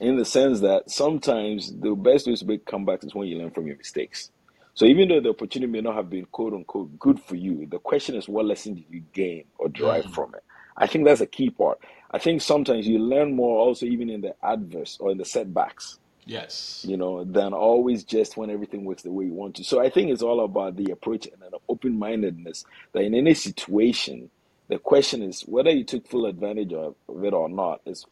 In 0.00 0.16
the 0.16 0.26
sense 0.26 0.60
that 0.60 0.90
sometimes 0.90 1.72
the 1.80 1.94
best 1.94 2.26
way 2.28 2.36
to 2.36 2.46
make 2.46 2.66
comebacks 2.66 3.04
is 3.06 3.14
when 3.14 3.28
you 3.28 3.38
learn 3.38 3.50
from 3.50 3.66
your 3.66 3.78
mistakes. 3.78 4.30
So 4.74 4.86
even 4.86 5.08
though 5.08 5.20
the 5.20 5.30
opportunity 5.30 5.72
may 5.72 5.80
not 5.82 5.96
have 5.96 6.10
been 6.10 6.26
quote 6.26 6.54
unquote 6.54 6.98
good 6.98 7.20
for 7.20 7.36
you, 7.36 7.66
the 7.70 7.80
question 7.80 8.14
is 8.14 8.28
what 8.28 8.46
lesson 8.46 8.74
did 8.76 8.84
you 8.90 9.02
gain 9.14 9.46
or 9.58 9.68
derive 9.70 10.06
mm, 10.06 10.14
from 10.14 10.34
it? 10.36 10.42
I 10.76 10.86
think 10.86 11.06
that's 11.06 11.22
a 11.22 11.26
key 11.26 11.50
part. 11.50 11.78
I 12.10 12.18
think 12.18 12.40
sometimes 12.40 12.86
you 12.86 12.98
learn 12.98 13.34
more 13.36 13.58
also 13.58 13.86
even 13.86 14.08
in 14.08 14.22
the 14.22 14.34
adverse 14.42 14.96
or 14.98 15.10
in 15.10 15.18
the 15.18 15.24
setbacks, 15.24 15.98
yes. 16.24 16.84
you 16.88 16.96
know, 16.96 17.24
than 17.24 17.52
always 17.52 18.02
just 18.04 18.36
when 18.36 18.50
everything 18.50 18.84
works 18.84 19.02
the 19.02 19.12
way 19.12 19.26
you 19.26 19.34
want 19.34 19.56
to. 19.56 19.64
So 19.64 19.80
I 19.80 19.90
think 19.90 20.10
it's 20.10 20.22
all 20.22 20.40
about 20.40 20.76
the 20.76 20.90
approach 20.90 21.26
and 21.26 21.42
an 21.42 21.58
open 21.68 21.98
mindedness 21.98 22.64
that 22.92 23.02
in 23.02 23.14
any 23.14 23.34
situation, 23.34 24.30
the 24.68 24.78
question 24.78 25.22
is 25.22 25.42
whether 25.42 25.70
you 25.70 25.84
took 25.84 26.08
full 26.08 26.26
advantage 26.26 26.72
of 26.72 26.94
it 27.08 27.34
or 27.34 27.48
not, 27.48 27.82
is 27.84 28.06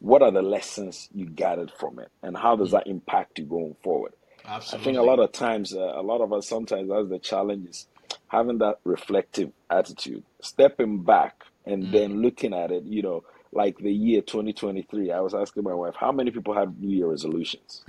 what 0.00 0.20
are 0.22 0.32
the 0.32 0.42
lessons 0.42 1.08
you 1.14 1.26
gathered 1.26 1.70
from 1.70 1.98
it 1.98 2.10
and 2.22 2.36
how 2.36 2.56
does 2.56 2.72
that 2.72 2.86
impact 2.86 3.38
you 3.38 3.44
going 3.46 3.76
forward? 3.82 4.12
Absolutely. 4.44 4.82
I 4.82 4.84
think 4.84 4.98
a 4.98 5.02
lot 5.02 5.20
of 5.20 5.32
times, 5.32 5.72
uh, 5.72 5.78
a 5.80 6.02
lot 6.02 6.20
of 6.20 6.32
us 6.32 6.48
sometimes 6.48 6.90
that's 6.90 7.08
the 7.08 7.18
challenge 7.18 7.68
is 7.68 7.86
having 8.28 8.58
that 8.58 8.80
reflective 8.84 9.52
attitude, 9.70 10.24
stepping 10.40 11.02
back 11.02 11.44
and 11.66 11.90
Mm. 11.90 11.92
then 11.92 12.22
looking 12.22 12.54
at 12.54 12.72
it, 12.72 12.84
you 12.84 13.02
know, 13.02 13.22
like 13.52 13.78
the 13.78 13.92
year 13.92 14.22
2023. 14.22 15.12
I 15.12 15.20
was 15.20 15.34
asking 15.34 15.64
my 15.64 15.74
wife, 15.74 15.94
how 15.98 16.12
many 16.12 16.30
people 16.32 16.54
had 16.54 16.78
New 16.80 16.96
Year 16.96 17.08
resolutions? 17.08 17.84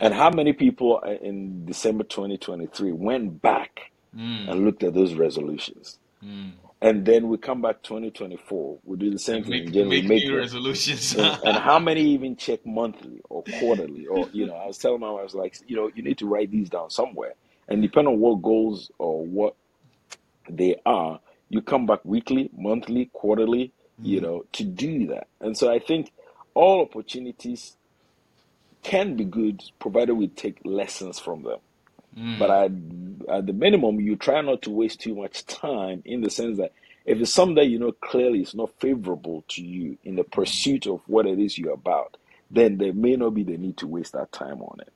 And 0.00 0.14
how 0.14 0.30
many 0.30 0.52
people 0.54 1.00
in 1.00 1.66
December 1.66 2.04
2023 2.04 2.92
went 2.92 3.42
back 3.42 3.80
mm, 4.16 4.48
and 4.48 4.64
looked 4.64 4.84
at 4.84 4.94
those 4.94 5.14
resolutions? 5.14 5.98
mm. 6.24 6.52
And 6.82 7.06
then 7.06 7.28
we 7.28 7.38
come 7.38 7.62
back 7.62 7.82
2024, 7.84 8.80
we 8.84 8.96
do 8.98 9.10
the 9.10 9.18
same 9.18 9.42
And 9.42 9.46
thing 9.46 9.60
in 9.60 9.72
make 9.72 9.74
January, 9.74 10.02
make 10.02 10.02
make 10.02 10.30
new 10.30 10.36
resolutions. 10.36 11.14
And, 11.14 11.36
and 11.42 11.58
how 11.58 11.78
many 11.78 12.02
even 12.12 12.36
check 12.36 12.66
monthly 12.66 13.20
or 13.30 13.44
quarterly? 13.50 14.06
Or, 14.06 14.28
you 14.32 14.46
know, 14.46 14.54
I 14.54 14.66
was 14.66 14.78
telling 14.78 15.00
my 15.00 15.10
wife, 15.10 15.20
I 15.20 15.24
was 15.24 15.34
like, 15.34 15.56
you 15.66 15.76
know, 15.76 15.90
you 15.94 16.02
need 16.02 16.18
to 16.18 16.28
write 16.28 16.50
these 16.50 16.70
down 16.70 16.90
somewhere. 16.90 17.34
And 17.68 17.82
depending 17.82 18.14
on 18.14 18.20
what 18.20 18.42
goals 18.42 18.90
or 18.98 19.24
what 19.26 19.56
they 20.50 20.76
are, 20.86 21.20
you 21.50 21.62
come 21.62 21.86
back 21.86 22.00
weekly, 22.04 22.50
monthly, 22.56 23.10
quarterly, 23.14 23.72
you 24.02 24.20
Mm, 24.20 24.22
know, 24.22 24.44
to 24.54 24.64
do 24.64 25.08
that. 25.08 25.28
And 25.40 25.56
so 25.56 25.72
I 25.72 25.80
think 25.80 26.12
all 26.54 26.82
opportunities 26.82 27.76
can 28.84 29.16
be 29.16 29.24
good 29.24 29.62
provided 29.80 30.14
we 30.14 30.28
take 30.28 30.58
lessons 30.64 31.18
from 31.20 31.44
them. 31.44 31.58
But 32.36 32.50
mm, 32.50 32.52
at, 32.52 32.72
at 33.38 33.46
the 33.46 33.54
minimum, 33.54 34.00
you 34.00 34.16
try 34.16 34.40
not 34.42 34.62
to 34.62 34.70
waste 34.70 35.00
too 35.00 35.14
much 35.16 35.46
time 35.46 36.02
in 36.04 36.22
the 36.22 36.30
sense 36.30 36.58
that 36.58 36.72
if 37.06 37.20
it's 37.20 37.32
something 37.34 37.56
that 37.56 37.66
you 37.68 37.78
know 37.78 37.92
clearly 37.92 38.40
is 38.42 38.54
not 38.54 38.70
favorable 38.80 39.44
to 39.50 39.62
you 39.64 39.98
in 40.04 40.16
the 40.16 40.24
pursuit 40.24 40.86
of 40.86 41.02
what 41.06 41.26
it 41.26 41.38
is 41.40 41.58
you're 41.58 41.72
about, 41.74 42.16
then 42.50 42.78
there 42.78 42.94
may 42.94 43.16
not 43.16 43.30
be 43.34 43.44
the 43.44 43.58
need 43.58 43.78
to 43.78 43.88
waste 43.88 44.14
that 44.14 44.32
time 44.32 44.62
on 44.62 44.80
it. 44.80 44.92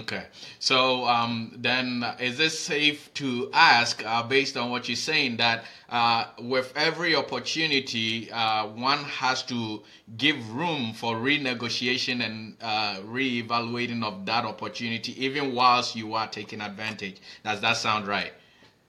Okay. 0.00 0.24
So 0.58 1.06
um, 1.06 1.52
then, 1.58 2.02
is 2.18 2.40
it 2.40 2.50
safe 2.50 3.12
to 3.14 3.50
ask, 3.52 4.02
uh, 4.06 4.22
based 4.22 4.56
on 4.56 4.70
what 4.70 4.88
you're 4.88 4.96
saying, 4.96 5.36
that 5.36 5.64
uh, 5.90 6.26
with 6.40 6.72
every 6.76 7.14
opportunity, 7.14 8.30
uh, 8.30 8.68
one 8.68 9.04
has 9.04 9.42
to 9.44 9.82
give 10.16 10.50
room 10.54 10.94
for 10.94 11.16
renegotiation 11.16 12.24
and 12.24 12.56
uh, 12.62 12.96
reevaluating 13.02 14.02
of 14.02 14.24
that 14.24 14.46
opportunity, 14.46 15.22
even 15.22 15.54
whilst 15.54 15.94
you 15.94 16.14
are 16.14 16.26
taking 16.28 16.62
advantage? 16.62 17.20
Does 17.44 17.60
that 17.60 17.76
sound 17.76 18.06
right? 18.06 18.32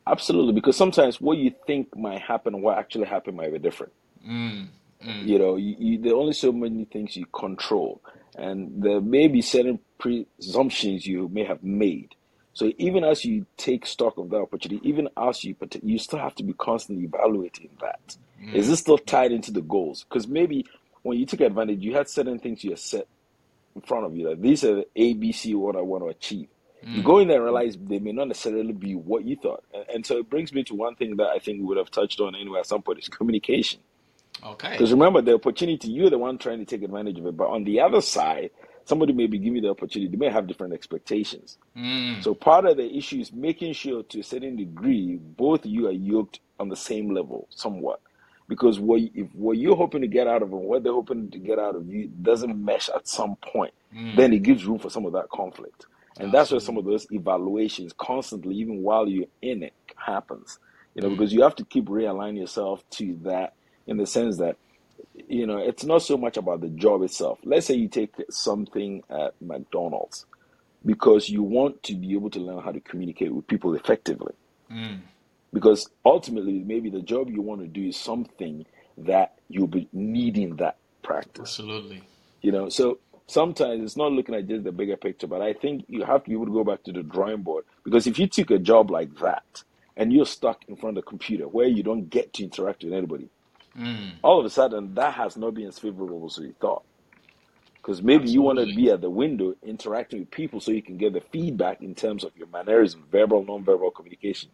Absolutely, 0.07 0.53
because 0.53 0.77
sometimes 0.77 1.19
what 1.19 1.37
you 1.37 1.53
think 1.65 1.93
might 1.97 2.21
happen 2.21 2.61
what 2.61 2.77
actually 2.77 3.07
happened 3.07 3.35
might 3.35 3.51
be 3.51 3.59
different. 3.59 3.91
Mm, 4.25 4.67
mm, 5.05 5.27
You 5.27 5.37
know, 5.37 5.57
you, 5.57 5.75
you, 5.77 6.01
there 6.01 6.13
are 6.13 6.17
only 6.17 6.33
so 6.33 6.53
many 6.53 6.85
things 6.85 7.17
you 7.17 7.25
control, 7.25 8.01
and 8.37 8.81
there 8.81 9.01
may 9.01 9.27
be 9.27 9.41
certain 9.41 9.79
presumptions 9.97 11.05
you 11.05 11.29
may 11.29 11.43
have 11.43 11.63
made. 11.63 12.15
So 12.53 12.71
even 12.77 13.03
as 13.03 13.23
you 13.23 13.45
take 13.57 13.85
stock 13.85 14.17
of 14.17 14.29
that 14.31 14.37
opportunity, 14.37 14.81
even 14.87 15.09
as 15.15 15.43
you 15.43 15.53
partic- 15.55 15.83
you 15.83 15.99
still 15.99 16.19
have 16.19 16.35
to 16.35 16.43
be 16.43 16.53
constantly 16.53 17.05
evaluating 17.05 17.69
that. 17.81 18.17
Is 18.53 18.65
mm, 18.65 18.69
this 18.69 18.79
still 18.79 18.97
tied 18.97 19.31
into 19.31 19.51
the 19.51 19.61
goals? 19.61 20.03
Because 20.03 20.27
maybe 20.27 20.65
when 21.03 21.19
you 21.19 21.25
took 21.25 21.41
advantage, 21.41 21.81
you 21.81 21.93
had 21.93 22.09
certain 22.09 22.39
things 22.39 22.63
you 22.63 22.71
had 22.71 22.79
set 22.79 23.07
in 23.75 23.81
front 23.81 24.05
of 24.05 24.15
you. 24.15 24.29
Like 24.29 24.41
these 24.41 24.63
are 24.63 24.75
the 24.75 24.87
A, 24.95 25.13
B, 25.13 25.31
C, 25.31 25.53
what 25.53 25.75
I 25.75 25.81
want 25.81 26.03
to 26.03 26.09
achieve. 26.09 26.47
You 26.83 27.01
mm. 27.01 27.05
go 27.05 27.19
in 27.19 27.27
there 27.27 27.37
and 27.37 27.45
realize 27.45 27.77
they 27.77 27.99
may 27.99 28.11
not 28.11 28.27
necessarily 28.27 28.73
be 28.73 28.95
what 28.95 29.25
you 29.25 29.35
thought. 29.35 29.63
And, 29.73 29.85
and 29.93 30.05
so 30.05 30.17
it 30.17 30.29
brings 30.29 30.53
me 30.53 30.63
to 30.65 30.75
one 30.75 30.95
thing 30.95 31.15
that 31.17 31.27
I 31.27 31.39
think 31.39 31.59
we 31.59 31.65
would 31.65 31.77
have 31.77 31.91
touched 31.91 32.19
on 32.19 32.35
anyway 32.35 32.59
at 32.59 32.67
some 32.67 32.81
point 32.81 32.99
is 32.99 33.07
communication. 33.07 33.79
Okay. 34.43 34.71
Because 34.71 34.91
remember, 34.91 35.21
the 35.21 35.33
opportunity, 35.33 35.89
you're 35.89 36.09
the 36.09 36.17
one 36.17 36.37
trying 36.37 36.59
to 36.59 36.65
take 36.65 36.83
advantage 36.83 37.17
of 37.19 37.25
it. 37.25 37.35
But 37.35 37.49
on 37.49 37.63
the 37.63 37.81
other 37.81 38.01
side, 38.01 38.51
somebody 38.87 39.13
may 39.13 39.27
be 39.27 39.39
giving 39.39 39.63
the 39.63 39.69
opportunity. 39.71 40.11
They 40.11 40.17
may 40.17 40.31
have 40.31 40.47
different 40.47 40.73
expectations. 40.73 41.57
Mm, 41.77 42.23
So 42.23 42.35
part 42.35 42.65
of 42.65 42.77
the 42.77 42.95
issue 42.97 43.19
is 43.19 43.33
making 43.33 43.73
sure 43.73 44.03
to 44.03 44.21
a 44.21 44.23
certain 44.23 44.57
degree, 44.57 45.17
both 45.21 45.65
you 45.65 45.87
are 45.87 45.91
yoked 45.93 46.41
on 46.59 46.69
the 46.69 46.77
same 46.77 47.13
level 47.13 47.47
somewhat. 47.51 48.01
Because 48.49 48.79
what, 48.79 49.01
if 49.15 49.27
what 49.35 49.57
you're 49.57 49.75
hoping 49.77 50.01
to 50.01 50.07
get 50.07 50.27
out 50.27 50.43
of 50.43 50.51
them, 50.51 50.63
what 50.63 50.83
they're 50.83 50.93
hoping 50.93 51.31
to 51.31 51.39
get 51.39 51.59
out 51.59 51.75
of 51.75 51.87
you 51.89 52.09
doesn't 52.21 52.63
mesh 52.63 52.89
at 52.89 53.07
some 53.07 53.37
point, 53.37 53.73
mm. 53.95 54.15
then 54.17 54.33
it 54.33 54.43
gives 54.43 54.65
room 54.65 54.79
for 54.79 54.89
some 54.91 55.05
of 55.05 55.13
that 55.13 55.29
conflict. 55.29 55.87
And 56.19 56.33
that's 56.33 56.51
where 56.51 56.61
some 56.61 56.77
of 56.77 56.85
those 56.85 57.07
evaluations 57.11 57.93
constantly, 57.97 58.55
even 58.57 58.83
while 58.83 59.07
you're 59.09 59.27
in 59.41 59.63
it, 59.63 59.73
happens. 59.97 60.59
You 60.95 61.03
know, 61.03 61.09
Mm, 61.09 61.17
because 61.17 61.33
you 61.33 61.43
have 61.43 61.55
to 61.57 61.65
keep 61.65 61.85
realigning 61.87 62.39
yourself 62.39 62.83
to 62.91 63.17
that 63.23 63.53
in 63.87 63.97
the 63.97 64.07
sense 64.07 64.37
that 64.39 64.57
you 65.27 65.45
know, 65.45 65.57
it's 65.57 65.83
not 65.83 66.01
so 66.01 66.17
much 66.17 66.37
about 66.37 66.61
the 66.61 66.69
job 66.69 67.03
itself. 67.03 67.39
Let's 67.43 67.67
say 67.67 67.75
you 67.75 67.87
take 67.87 68.13
something 68.29 69.03
at 69.09 69.33
McDonald's 69.41 70.25
because 70.85 71.29
you 71.29 71.43
want 71.43 71.83
to 71.83 71.95
be 71.95 72.13
able 72.13 72.29
to 72.31 72.39
learn 72.39 72.63
how 72.63 72.71
to 72.71 72.79
communicate 72.79 73.33
with 73.33 73.47
people 73.47 73.75
effectively. 73.75 74.33
mm. 74.71 74.99
Because 75.53 75.89
ultimately, 76.05 76.59
maybe 76.59 76.89
the 76.89 77.01
job 77.01 77.29
you 77.29 77.41
want 77.41 77.61
to 77.61 77.67
do 77.67 77.87
is 77.87 77.97
something 77.97 78.65
that 78.97 79.35
you'll 79.49 79.67
be 79.67 79.87
needing 79.93 80.57
that 80.57 80.77
practice. 81.03 81.41
Absolutely. 81.41 82.03
You 82.41 82.51
know, 82.51 82.69
so 82.69 82.99
sometimes 83.27 83.83
it's 83.83 83.97
not 83.97 84.11
looking 84.11 84.35
at 84.35 84.47
just 84.47 84.63
the 84.63 84.71
bigger 84.71 84.97
picture, 84.97 85.27
but 85.27 85.41
I 85.41 85.53
think 85.53 85.85
you 85.87 86.03
have 86.03 86.23
to 86.23 86.29
be 86.29 86.35
able 86.35 86.45
to 86.47 86.51
go 86.51 86.63
back 86.63 86.83
to 86.83 86.91
the 86.91 87.03
drawing 87.03 87.43
board. 87.43 87.65
Because 87.83 88.07
if 88.07 88.19
you 88.19 88.27
took 88.27 88.51
a 88.51 88.59
job 88.59 88.91
like 88.91 89.15
that 89.19 89.63
and 89.95 90.11
you're 90.11 90.25
stuck 90.25 90.63
in 90.67 90.75
front 90.75 90.97
of 90.97 91.03
the 91.03 91.09
computer 91.09 91.47
where 91.47 91.67
you 91.67 91.83
don't 91.83 92.09
get 92.09 92.33
to 92.33 92.43
interact 92.43 92.83
with 92.83 92.93
anybody, 92.93 93.29
Mm, 93.77 94.13
all 94.23 94.39
of 94.39 94.45
a 94.45 94.49
sudden 94.51 94.95
that 94.95 95.15
has 95.15 95.37
not 95.37 95.55
been 95.55 95.67
as 95.67 95.79
favorable 95.79 96.25
as 96.27 96.37
you 96.37 96.55
thought. 96.61 96.83
Because 97.81 98.03
maybe 98.03 98.29
you 98.29 98.41
want 98.43 98.59
to 98.59 98.67
be 98.67 98.91
at 98.91 99.01
the 99.01 99.09
window 99.09 99.55
interacting 99.63 100.19
with 100.21 100.31
people 100.31 100.61
so 100.61 100.71
you 100.71 100.83
can 100.83 100.97
get 100.97 101.13
the 101.13 101.23
feedback 101.33 101.81
in 101.81 101.95
terms 101.95 102.23
of 102.25 102.31
your 102.35 102.47
mannerism, 102.47 103.05
verbal, 103.11 103.45
non-verbal 103.45 103.91
communication. 103.91 104.51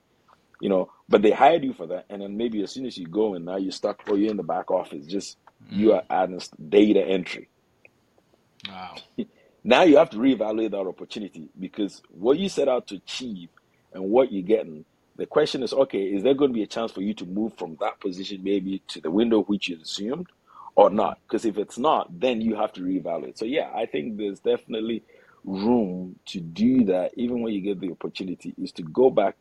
You 0.59 0.69
know, 0.69 0.89
but 1.09 1.21
they 1.23 1.31
hired 1.31 1.63
you 1.65 1.73
for 1.73 1.87
that, 1.87 2.05
and 2.09 2.21
then 2.21 2.37
maybe 2.37 2.63
as 2.63 2.71
soon 2.73 2.85
as 2.87 2.97
you 2.97 3.07
go 3.07 3.35
and 3.35 3.45
now 3.45 3.57
you're 3.57 3.71
stuck 3.73 3.99
or 4.07 4.17
you're 4.17 4.31
in 4.31 4.37
the 4.37 4.43
back 4.43 4.71
office, 4.71 5.05
just 5.07 5.37
you 5.71 5.93
Mm, 5.93 5.93
are 5.93 6.03
adding 6.09 6.41
data 6.69 7.01
entry. 7.01 7.49
wow. 8.67 9.03
Now 9.63 9.83
you 9.83 9.97
have 9.97 10.11
to 10.11 10.17
reevaluate 10.17 10.71
that 10.71 10.87
opportunity 10.87 11.49
because 11.59 12.01
what 12.09 12.39
you 12.39 12.49
set 12.49 12.69
out 12.69 12.87
to 12.89 12.95
achieve 12.95 13.49
and 13.93 14.05
what 14.05 14.31
you're 14.31 14.43
getting, 14.43 14.85
the 15.17 15.27
question 15.27 15.63
is, 15.63 15.73
okay, 15.73 16.03
is 16.03 16.23
there 16.23 16.35
going 16.35 16.51
to 16.51 16.55
be 16.55 16.63
a 16.63 16.67
chance 16.67 16.91
for 16.91 17.01
you 17.01 17.13
to 17.15 17.25
move 17.27 17.53
from 17.57 17.77
that 17.81 18.01
position 18.01 18.43
maybe 18.43 18.83
to 18.89 19.01
the 19.01 19.11
window 19.11 19.43
which 19.43 19.69
you 19.69 19.79
assumed 19.81 20.27
or 20.75 20.89
not? 20.89 21.19
Because 21.27 21.45
if 21.45 21.57
it's 21.57 21.77
not, 21.77 22.07
then 22.19 22.41
you 22.41 22.55
have 22.55 22.73
to 22.73 22.81
reevaluate. 22.81 23.37
So 23.37 23.45
yeah, 23.45 23.71
I 23.75 23.87
think 23.87 24.17
there's 24.17 24.41
definitely 24.41 25.03
room 25.45 26.17
to 26.27 26.41
do 26.41 26.85
that 26.85 27.11
even 27.17 27.41
when 27.43 27.53
you 27.53 27.61
get 27.61 27.81
the 27.81 27.91
opportunity 27.91 28.55
is 28.57 28.71
to 28.73 28.83
go 28.83 29.11
back 29.11 29.35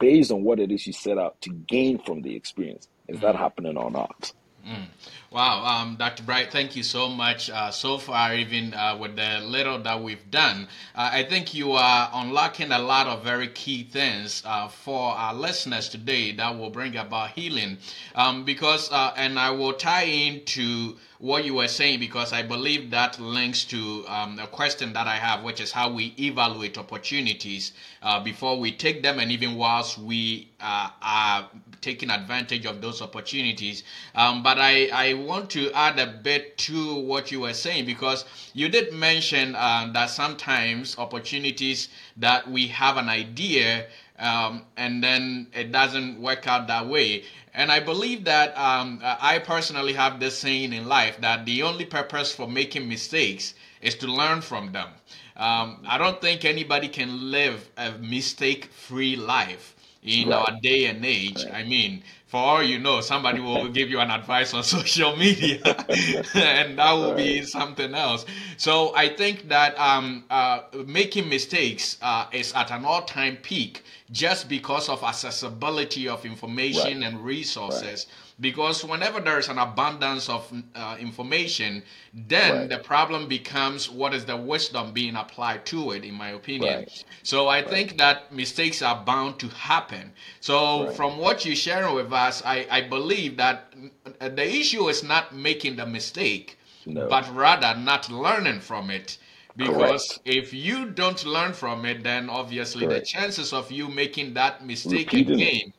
based 0.00 0.32
on 0.32 0.44
what 0.44 0.60
it 0.60 0.72
is 0.72 0.86
you 0.86 0.92
set 0.94 1.18
out 1.18 1.40
to 1.42 1.50
gain 1.50 1.98
from 2.00 2.22
the 2.22 2.36
experience. 2.36 2.88
Is 3.08 3.20
that 3.20 3.36
Mm. 3.36 3.38
happening 3.38 3.78
or 3.78 3.90
not? 3.90 4.32
Mm. 4.66 4.86
Wow, 5.30 5.64
um, 5.64 5.96
Dr. 5.96 6.22
Bright, 6.22 6.50
thank 6.50 6.74
you 6.74 6.82
so 6.82 7.08
much 7.08 7.50
uh, 7.50 7.70
so 7.70 7.98
far, 7.98 8.34
even 8.34 8.72
uh, 8.72 8.96
with 8.96 9.16
the 9.16 9.40
little 9.40 9.78
that 9.80 10.00
we've 10.02 10.30
done. 10.30 10.68
Uh, 10.94 11.10
I 11.12 11.24
think 11.24 11.52
you 11.52 11.72
are 11.72 12.08
unlocking 12.14 12.72
a 12.72 12.78
lot 12.78 13.06
of 13.06 13.22
very 13.22 13.48
key 13.48 13.82
things 13.82 14.42
uh, 14.46 14.68
for 14.68 15.12
our 15.12 15.34
listeners 15.34 15.88
today 15.90 16.32
that 16.32 16.56
will 16.56 16.70
bring 16.70 16.96
about 16.96 17.30
healing. 17.30 17.76
Um, 18.14 18.44
because, 18.44 18.90
uh, 18.90 19.12
and 19.16 19.38
I 19.38 19.50
will 19.50 19.74
tie 19.74 20.04
into 20.04 20.96
what 21.24 21.42
you 21.42 21.54
were 21.54 21.68
saying 21.68 21.98
because 21.98 22.34
I 22.34 22.42
believe 22.42 22.90
that 22.90 23.18
links 23.18 23.64
to 23.64 24.04
um, 24.08 24.38
a 24.38 24.46
question 24.46 24.92
that 24.92 25.06
I 25.06 25.16
have, 25.16 25.42
which 25.42 25.58
is 25.58 25.72
how 25.72 25.90
we 25.90 26.14
evaluate 26.18 26.76
opportunities 26.76 27.72
uh, 28.02 28.22
before 28.22 28.60
we 28.60 28.72
take 28.72 29.02
them, 29.02 29.18
and 29.18 29.32
even 29.32 29.54
whilst 29.54 29.96
we 29.96 30.50
uh, 30.60 30.90
are 31.00 31.48
taking 31.80 32.10
advantage 32.10 32.66
of 32.66 32.82
those 32.82 33.00
opportunities. 33.00 33.84
Um, 34.14 34.42
but 34.42 34.58
I, 34.58 34.88
I 34.92 35.14
want 35.14 35.48
to 35.50 35.72
add 35.72 35.98
a 35.98 36.06
bit 36.06 36.58
to 36.58 36.94
what 36.94 37.32
you 37.32 37.40
were 37.40 37.54
saying 37.54 37.86
because 37.86 38.26
you 38.52 38.68
did 38.68 38.92
mention 38.92 39.54
uh, 39.54 39.90
that 39.94 40.10
sometimes 40.10 40.98
opportunities 40.98 41.88
that 42.18 42.50
we 42.50 42.66
have 42.66 42.98
an 42.98 43.08
idea 43.08 43.86
um, 44.18 44.62
and 44.76 45.02
then 45.02 45.48
it 45.52 45.72
doesn't 45.72 46.20
work 46.20 46.46
out 46.46 46.66
that 46.68 46.88
way. 46.88 47.24
And 47.52 47.70
I 47.70 47.80
believe 47.80 48.24
that 48.24 48.56
um, 48.56 49.00
I 49.02 49.38
personally 49.38 49.92
have 49.92 50.20
this 50.20 50.38
saying 50.38 50.72
in 50.72 50.88
life 50.88 51.20
that 51.20 51.44
the 51.44 51.62
only 51.62 51.84
purpose 51.84 52.34
for 52.34 52.48
making 52.48 52.88
mistakes 52.88 53.54
is 53.80 53.94
to 53.96 54.06
learn 54.06 54.40
from 54.40 54.72
them. 54.72 54.88
Um, 55.36 55.84
I 55.86 55.98
don't 55.98 56.20
think 56.20 56.44
anybody 56.44 56.88
can 56.88 57.30
live 57.30 57.68
a 57.76 57.92
mistake 57.92 58.66
free 58.66 59.16
life 59.16 59.73
in 60.04 60.28
right. 60.28 60.48
our 60.48 60.60
day 60.60 60.86
and 60.86 61.04
age. 61.04 61.44
Right. 61.44 61.54
I 61.54 61.64
mean, 61.64 62.02
for 62.26 62.38
all 62.38 62.62
you 62.62 62.78
know, 62.78 63.00
somebody 63.00 63.40
will 63.40 63.68
give 63.68 63.90
you 63.90 64.00
an 64.00 64.10
advice 64.10 64.54
on 64.54 64.62
social 64.76 65.16
media, 65.16 65.60
and 66.34 66.78
that 66.78 66.92
will 66.92 67.10
right. 67.10 67.16
be 67.16 67.42
something 67.42 67.94
else. 67.94 68.26
So 68.56 68.94
I 68.94 69.08
think 69.08 69.48
that 69.48 69.78
um, 69.78 70.24
uh, 70.30 70.60
making 70.86 71.28
mistakes 71.28 71.96
uh, 72.02 72.26
is 72.32 72.52
at 72.54 72.70
an 72.70 72.84
all-time 72.84 73.36
peak 73.36 73.82
just 74.10 74.48
because 74.48 74.88
of 74.88 75.02
accessibility 75.02 76.08
of 76.08 76.24
information 76.26 77.02
and 77.02 77.24
resources 77.24 78.06
because 78.40 78.84
whenever 78.84 79.20
there 79.20 79.38
is 79.38 79.48
an 79.48 79.58
abundance 79.58 80.28
of 80.28 80.50
uh, 80.74 80.96
information 80.98 81.82
then 82.12 82.52
right. 82.52 82.68
the 82.68 82.78
problem 82.78 83.28
becomes 83.28 83.88
what 83.88 84.12
is 84.12 84.24
the 84.24 84.36
wisdom 84.36 84.92
being 84.92 85.14
applied 85.14 85.64
to 85.64 85.92
it 85.92 86.04
in 86.04 86.14
my 86.14 86.30
opinion 86.30 86.78
right. 86.78 87.04
so 87.22 87.46
i 87.46 87.60
right. 87.60 87.70
think 87.70 87.96
that 87.96 88.32
mistakes 88.34 88.82
are 88.82 89.04
bound 89.04 89.38
to 89.38 89.46
happen 89.48 90.12
so 90.40 90.90
from 90.92 91.18
what 91.18 91.44
you're 91.44 91.54
sharing 91.54 91.94
with 91.94 92.12
us 92.12 92.42
I, 92.44 92.66
I 92.70 92.80
believe 92.82 93.36
that 93.36 93.72
the 94.18 94.48
issue 94.48 94.88
is 94.88 95.04
not 95.04 95.34
making 95.34 95.76
the 95.76 95.86
mistake 95.86 96.58
no. 96.86 97.08
but 97.08 97.32
rather 97.34 97.78
not 97.78 98.10
learning 98.10 98.60
from 98.60 98.90
it 98.90 99.18
because 99.56 100.08
Correct. 100.08 100.20
if 100.24 100.52
you 100.52 100.86
don't 100.86 101.24
learn 101.24 101.52
from 101.52 101.84
it 101.84 102.02
then 102.02 102.28
obviously 102.28 102.86
Correct. 102.86 103.00
the 103.00 103.06
chances 103.06 103.52
of 103.52 103.70
you 103.70 103.88
making 103.88 104.34
that 104.34 104.66
mistake 104.66 105.12
Repeating 105.12 105.40
again 105.40 105.72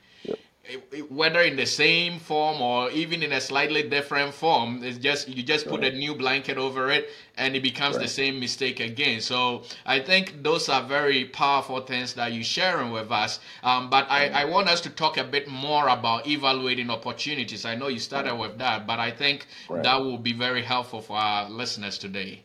whether 1.10 1.42
in 1.42 1.56
the 1.56 1.66
same 1.66 2.20
form 2.20 2.62
or 2.62 2.90
even 2.92 3.22
in 3.22 3.32
a 3.34 3.42
slightly 3.42 3.88
different 3.88 4.34
form 4.34 4.84
it's 4.84 4.98
just 4.98 5.28
you 5.28 5.44
just 5.44 5.68
put 5.68 5.82
right. 5.82 5.94
a 5.94 5.98
new 5.98 6.16
blanket 6.16 6.58
over 6.58 6.90
it 6.90 7.10
and 7.38 7.56
it 7.56 7.62
becomes 7.62 7.96
right. 7.96 8.04
the 8.04 8.08
same 8.08 8.40
mistake 8.40 8.80
again 8.80 9.22
so 9.22 9.64
i 9.86 10.00
think 10.00 10.42
those 10.44 10.68
are 10.70 10.84
very 10.84 11.26
powerful 11.26 11.80
things 11.82 12.14
that 12.14 12.34
you're 12.34 12.44
sharing 12.44 12.92
with 12.92 13.12
us 13.12 13.40
um, 13.64 13.90
but 13.90 14.10
I, 14.10 14.30
I 14.30 14.46
want 14.46 14.68
us 14.68 14.82
to 14.82 14.90
talk 14.90 15.18
a 15.18 15.24
bit 15.24 15.48
more 15.48 15.88
about 15.88 16.28
evaluating 16.28 16.90
opportunities 16.90 17.66
i 17.66 17.76
know 17.76 17.88
you 17.88 18.00
started 18.00 18.32
right. 18.32 18.40
with 18.40 18.58
that 18.58 18.88
but 18.88 19.00
i 19.00 19.12
think 19.12 19.48
that 19.70 19.98
will 20.02 20.18
be 20.18 20.34
very 20.34 20.64
helpful 20.64 21.02
for 21.02 21.18
our 21.18 21.50
listeners 21.50 21.98
today 21.98 22.44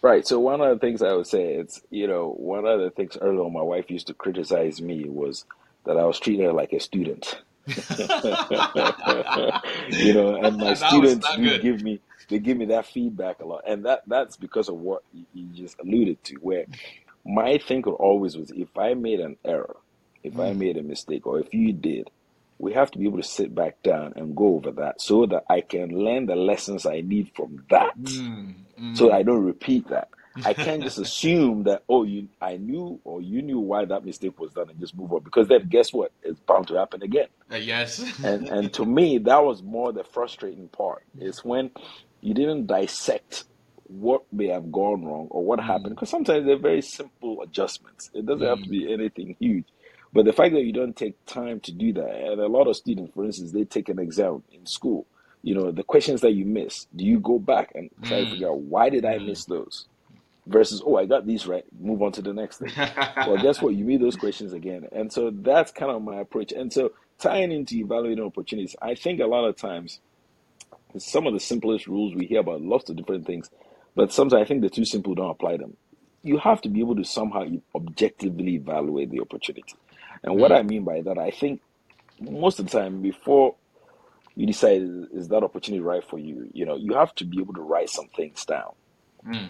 Right. 0.00 0.24
So 0.24 0.38
one 0.38 0.60
of 0.60 0.68
the 0.68 0.78
things 0.78 1.02
I 1.02 1.12
would 1.12 1.26
say, 1.26 1.54
it's 1.54 1.82
you 1.90 2.06
know, 2.06 2.30
one 2.38 2.64
of 2.64 2.78
the 2.78 2.90
things 2.90 3.18
earlier 3.20 3.42
on 3.42 3.52
my 3.52 3.62
wife 3.62 3.90
used 3.90 4.06
to 4.06 4.14
criticize 4.14 4.80
me 4.80 5.08
was 5.08 5.44
that 5.86 5.96
I 5.96 6.04
was 6.04 6.20
treating 6.20 6.44
her 6.44 6.52
like 6.52 6.72
a 6.72 6.78
student. 6.78 7.42
you 9.90 10.14
know, 10.14 10.36
and 10.36 10.56
my 10.56 10.74
students 10.74 11.26
do 11.36 11.58
give 11.60 11.82
me 11.82 12.00
they 12.28 12.38
give 12.38 12.56
me 12.56 12.66
that 12.66 12.86
feedback 12.86 13.40
a 13.40 13.46
lot, 13.46 13.64
and 13.66 13.84
that 13.86 14.02
that's 14.06 14.36
because 14.36 14.68
of 14.68 14.76
what 14.76 15.02
you 15.12 15.46
just 15.54 15.78
alluded 15.80 16.22
to, 16.24 16.36
where 16.36 16.66
my 17.24 17.58
thinking 17.58 17.94
always 17.94 18.36
was 18.36 18.50
if 18.50 18.76
I 18.76 18.94
made 18.94 19.20
an 19.20 19.36
error, 19.44 19.76
if 20.22 20.34
mm. 20.34 20.48
I 20.48 20.52
made 20.52 20.76
a 20.76 20.82
mistake, 20.82 21.26
or 21.26 21.40
if 21.40 21.52
you 21.52 21.72
did, 21.72 22.10
we 22.58 22.72
have 22.72 22.90
to 22.92 22.98
be 22.98 23.06
able 23.06 23.18
to 23.18 23.28
sit 23.28 23.54
back 23.54 23.82
down 23.82 24.14
and 24.16 24.36
go 24.36 24.56
over 24.56 24.72
that 24.72 25.00
so 25.00 25.26
that 25.26 25.44
I 25.48 25.60
can 25.60 25.90
learn 25.90 26.26
the 26.26 26.36
lessons 26.36 26.86
I 26.86 27.00
need 27.00 27.30
from 27.34 27.64
that, 27.70 27.98
mm. 27.98 28.54
Mm. 28.78 28.96
so 28.96 29.12
I 29.12 29.22
don't 29.22 29.44
repeat 29.44 29.88
that. 29.88 30.08
I 30.44 30.54
can't 30.54 30.82
just 30.82 30.98
assume 30.98 31.64
that 31.64 31.82
oh 31.88 32.04
you 32.04 32.28
I 32.40 32.56
knew 32.56 33.00
or 33.04 33.20
you 33.20 33.42
knew 33.42 33.58
why 33.58 33.84
that 33.84 34.04
mistake 34.04 34.38
was 34.38 34.52
done 34.52 34.70
and 34.70 34.78
just 34.78 34.96
move 34.96 35.12
on 35.12 35.22
because 35.22 35.48
then 35.48 35.68
guess 35.68 35.92
what 35.92 36.12
it's 36.22 36.40
bound 36.40 36.68
to 36.68 36.74
happen 36.74 37.02
again. 37.02 37.28
Uh, 37.50 37.56
yes. 37.56 38.04
and 38.24 38.48
and 38.48 38.72
to 38.74 38.84
me 38.84 39.18
that 39.18 39.44
was 39.44 39.62
more 39.62 39.92
the 39.92 40.04
frustrating 40.04 40.68
part 40.68 41.04
is 41.18 41.44
when 41.44 41.70
you 42.20 42.34
didn't 42.34 42.66
dissect 42.66 43.44
what 43.88 44.22
may 44.32 44.48
have 44.48 44.70
gone 44.70 45.04
wrong 45.04 45.28
or 45.30 45.44
what 45.44 45.60
happened 45.60 45.90
because 45.90 46.08
mm. 46.08 46.12
sometimes 46.12 46.46
they're 46.46 46.58
very 46.58 46.82
simple 46.82 47.42
adjustments. 47.42 48.10
It 48.14 48.26
doesn't 48.26 48.46
mm. 48.46 48.50
have 48.50 48.62
to 48.62 48.68
be 48.68 48.84
mm. 48.84 48.92
anything 48.92 49.36
huge. 49.40 49.64
But 50.12 50.24
the 50.24 50.32
fact 50.32 50.54
that 50.54 50.62
you 50.62 50.72
don't 50.72 50.96
take 50.96 51.22
time 51.26 51.60
to 51.60 51.72
do 51.72 51.92
that, 51.94 52.08
and 52.08 52.40
a 52.40 52.46
lot 52.46 52.66
of 52.66 52.76
students, 52.76 53.12
for 53.14 53.24
instance, 53.24 53.52
they 53.52 53.64
take 53.64 53.88
an 53.88 53.98
exam 53.98 54.42
in 54.52 54.64
school. 54.66 55.06
You 55.42 55.54
know, 55.54 55.70
the 55.70 55.82
questions 55.82 56.22
that 56.22 56.32
you 56.32 56.44
miss, 56.44 56.86
do 56.96 57.04
you 57.04 57.20
go 57.20 57.38
back 57.38 57.72
and 57.74 57.90
try 58.02 58.20
mm. 58.20 58.24
to 58.24 58.30
figure 58.30 58.48
out 58.48 58.60
why 58.60 58.90
did 58.90 59.04
I 59.04 59.18
miss 59.18 59.44
those? 59.44 59.86
Versus 60.48 60.82
oh 60.84 60.96
i 60.96 61.04
got 61.06 61.26
these 61.26 61.46
right 61.46 61.64
move 61.78 62.02
on 62.02 62.10
to 62.12 62.22
the 62.22 62.32
next 62.32 62.58
thing. 62.58 62.72
Well 63.16 63.36
guess 63.42 63.62
what? 63.62 63.74
You 63.74 63.84
meet 63.84 64.00
those 64.00 64.16
questions 64.16 64.52
again. 64.52 64.88
And 64.92 65.12
so 65.12 65.30
that's 65.30 65.70
kind 65.70 65.92
of 65.92 66.02
my 66.02 66.20
approach. 66.20 66.52
And 66.52 66.72
so 66.72 66.92
tying 67.18 67.52
into 67.52 67.76
evaluating 67.76 68.24
opportunities 68.24 68.76
i 68.80 68.94
think 68.94 69.20
a 69.20 69.26
lot 69.26 69.44
of 69.44 69.56
times 69.56 70.00
some 70.96 71.26
of 71.26 71.34
the 71.34 71.40
simplest 71.40 71.86
rules 71.86 72.14
we 72.14 72.26
hear 72.26 72.40
about 72.40 72.62
lots 72.62 72.88
of 72.88 72.96
different 72.96 73.26
things 73.26 73.50
but 73.94 74.12
sometimes 74.12 74.42
i 74.42 74.44
think 74.44 74.60
they're 74.60 74.70
too 74.70 74.84
simple 74.84 75.14
don't 75.14 75.30
apply 75.30 75.56
them. 75.56 75.76
You 76.22 76.38
have 76.38 76.60
to 76.62 76.68
be 76.68 76.80
able 76.80 76.96
to 76.96 77.04
somehow 77.04 77.44
objectively 77.74 78.56
evaluate 78.56 79.10
the 79.10 79.20
opportunity. 79.20 79.74
And 80.22 80.36
what 80.36 80.52
i 80.52 80.62
mean 80.62 80.84
by 80.84 81.00
that 81.02 81.18
i 81.18 81.30
think 81.30 81.60
most 82.20 82.58
of 82.58 82.68
the 82.68 82.78
time 82.78 83.02
before 83.02 83.54
you 84.34 84.46
decide 84.46 84.82
is 85.12 85.28
that 85.28 85.42
opportunity 85.42 85.80
right 85.80 86.04
for 86.04 86.18
you? 86.18 86.48
You 86.52 86.66
know 86.66 86.76
you 86.76 86.94
have 86.94 87.14
to 87.16 87.24
be 87.24 87.40
able 87.40 87.54
to 87.54 87.62
write 87.62 87.90
some 87.90 88.08
things 88.16 88.44
down. 88.44 88.72
Mm 89.26 89.48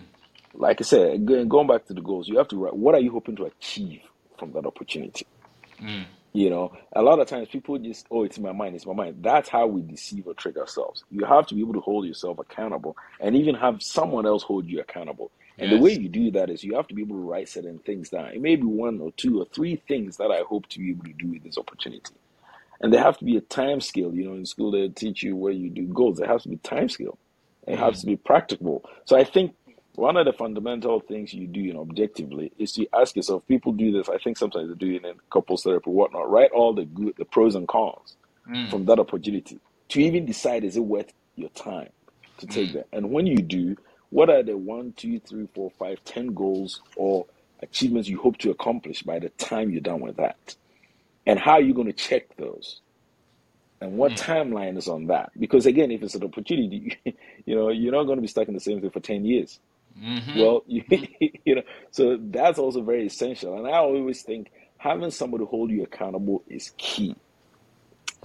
like 0.59 0.81
I 0.81 0.85
said, 0.85 1.25
going 1.25 1.67
back 1.69 1.87
to 1.87 1.95
the 1.95 2.01
goals, 2.01 2.29
you 2.29 2.37
have 2.39 2.49
to 2.49 2.57
write 2.57 2.77
what 2.77 2.95
are 2.95 3.01
you 3.01 3.13
hoping 3.13 3.37
to 3.37 3.45
achieve 3.45 4.01
from 4.39 4.53
that 4.53 4.67
opportunity. 4.67 5.27
Mm. 5.81 6.05
You 6.33 6.51
know, 6.51 6.73
a 6.93 7.01
lot 7.01 7.21
of 7.21 7.27
times 7.27 7.49
people 7.49 7.79
just, 7.79 8.07
oh, 8.11 8.25
it's 8.25 8.39
my 8.39 8.53
mind, 8.53 8.75
it's 8.75 8.85
my 8.87 8.93
mind. 8.93 9.17
That's 9.23 9.49
how 9.49 9.67
we 9.67 9.83
deceive 9.83 10.27
or 10.27 10.35
trick 10.35 10.57
ourselves. 10.57 11.05
You 11.11 11.25
have 11.25 11.47
to 11.47 11.55
be 11.55 11.61
able 11.61 11.75
to 11.75 11.81
hold 11.81 12.07
yourself 12.07 12.39
accountable 12.39 12.97
and 13.21 13.37
even 13.37 13.55
have 13.55 13.83
someone 13.83 14.27
else 14.27 14.43
hold 14.43 14.67
you 14.67 14.81
accountable. 14.81 15.31
And 15.59 15.71
yes. 15.71 15.79
the 15.79 15.83
way 15.83 15.93
you 15.93 16.09
do 16.09 16.31
that 16.33 16.51
is 16.51 16.63
you 16.63 16.75
have 16.77 16.87
to 16.89 16.95
be 16.95 17.03
able 17.03 17.17
to 17.17 17.23
write 17.23 17.49
certain 17.49 17.79
things 17.79 18.11
down. 18.11 18.27
It 18.27 18.41
may 18.41 18.57
be 18.57 18.65
one 18.65 19.01
or 19.01 19.13
two 19.13 19.41
or 19.41 19.47
three 19.53 19.83
things 19.89 20.17
that 20.19 20.31
I 20.31 20.43
hope 20.49 20.69
to 20.69 20.79
be 20.79 20.91
able 20.91 21.05
to 21.05 21.13
do 21.13 21.29
with 21.29 21.43
this 21.45 21.59
opportunity. 21.59 22.15
And 22.81 22.93
there 22.93 23.03
have 23.03 23.19
to 23.19 23.25
be 23.25 23.37
a 23.37 23.41
time 23.41 23.81
scale. 23.81 24.13
You 24.15 24.25
know, 24.25 24.35
in 24.35 24.47
school 24.47 24.71
they 24.71 24.89
teach 24.89 25.23
you 25.23 25.35
where 25.35 25.53
you 25.53 25.71
do 25.71 25.87
goals. 25.87 26.19
There 26.19 26.29
has 26.29 26.43
to 26.45 26.49
be 26.49 26.57
time 26.59 26.89
scale. 26.89 27.19
It 27.67 27.77
mm. 27.77 27.79
has 27.79 28.01
to 28.01 28.07
be 28.07 28.17
practical. 28.17 28.85
So 29.05 29.17
I 29.17 29.25
think 29.25 29.55
one 29.99 30.17
of 30.17 30.27
the 30.27 30.33
fundamental 30.33 31.01
things 31.01 31.35
you 31.35 31.49
do, 31.49 31.59
you 31.61 31.75
know, 31.75 31.81
objectively, 31.81 32.53
is 32.57 32.73
to 32.75 32.87
ask 32.95 33.17
yourself. 33.17 33.47
People 33.49 33.73
do 33.73 33.91
this. 33.91 34.09
I 34.09 34.19
think 34.19 34.39
sometimes 34.39 34.69
they 34.69 34.75
do 34.75 34.95
it 34.95 35.05
in 35.05 35.15
couples 35.31 35.65
therapy, 35.65 35.91
or 35.91 35.95
whatnot. 35.95 36.31
Write 36.31 36.53
all 36.53 36.73
the 36.73 36.85
good, 36.85 37.15
the 37.19 37.25
pros 37.25 37.57
and 37.57 37.67
cons 37.67 38.17
mm. 38.49 38.71
from 38.71 38.85
that 38.85 39.01
opportunity 39.01 39.59
to 39.89 40.01
even 40.01 40.25
decide 40.25 40.63
is 40.63 40.77
it 40.77 40.85
worth 40.85 41.13
your 41.35 41.49
time 41.51 41.89
to 42.39 42.47
take 42.47 42.71
mm. 42.71 42.75
that. 42.75 42.87
And 42.93 43.11
when 43.11 43.27
you 43.27 43.39
do, 43.39 43.77
what 44.11 44.31
are 44.31 44.43
the 44.43 44.57
one, 44.57 44.93
two, 44.93 45.19
three, 45.19 45.49
four, 45.53 45.71
five, 45.79 46.03
ten 46.05 46.29
goals 46.29 46.81
or 46.95 47.27
achievements 47.61 48.09
you 48.09 48.21
hope 48.21 48.39
to 48.39 48.51
accomplish 48.51 49.03
by 49.03 49.19
the 49.19 49.31
time 49.31 49.71
you're 49.71 49.81
done 49.81 50.01
with 50.01 50.17
that? 50.17 50.55
And 51.27 51.41
how 51.41 51.55
are 51.55 51.61
you 51.61 51.75
going 51.75 51.89
to 51.89 51.93
check 51.93 52.37
those? 52.37 52.81
and 53.81 53.97
what 53.97 54.11
mm. 54.11 54.19
timeline 54.19 54.77
is 54.77 54.89
on 54.89 55.07
that 55.07 55.31
because 55.39 55.65
again 55.65 55.93
if 55.93 56.03
it's 56.03 56.17
an 56.17 56.25
opportunity 56.25 56.99
you 57.47 57.55
know 57.55 57.69
you're 57.69 57.93
not 57.93 58.03
going 58.05 58.17
to 58.17 58.23
be 58.23 58.27
stuck 58.27 58.49
in 58.49 58.55
the 58.55 58.59
same 58.59 58.81
thing 58.81 58.91
for 58.91 58.99
10 58.99 59.25
years 59.25 59.61
Mm-hmm. 60.03 60.39
Well, 60.39 60.63
you, 60.67 60.83
you 61.45 61.55
know, 61.57 61.63
so 61.91 62.19
that's 62.21 62.59
also 62.59 62.83
very 62.83 63.07
essential. 63.07 63.57
And 63.57 63.67
I 63.67 63.79
always 63.79 64.23
think 64.23 64.51
having 64.79 65.11
somebody 65.11 65.45
hold 65.45 65.71
you 65.71 65.83
accountable 65.83 66.43
is 66.49 66.73
key. 66.79 67.17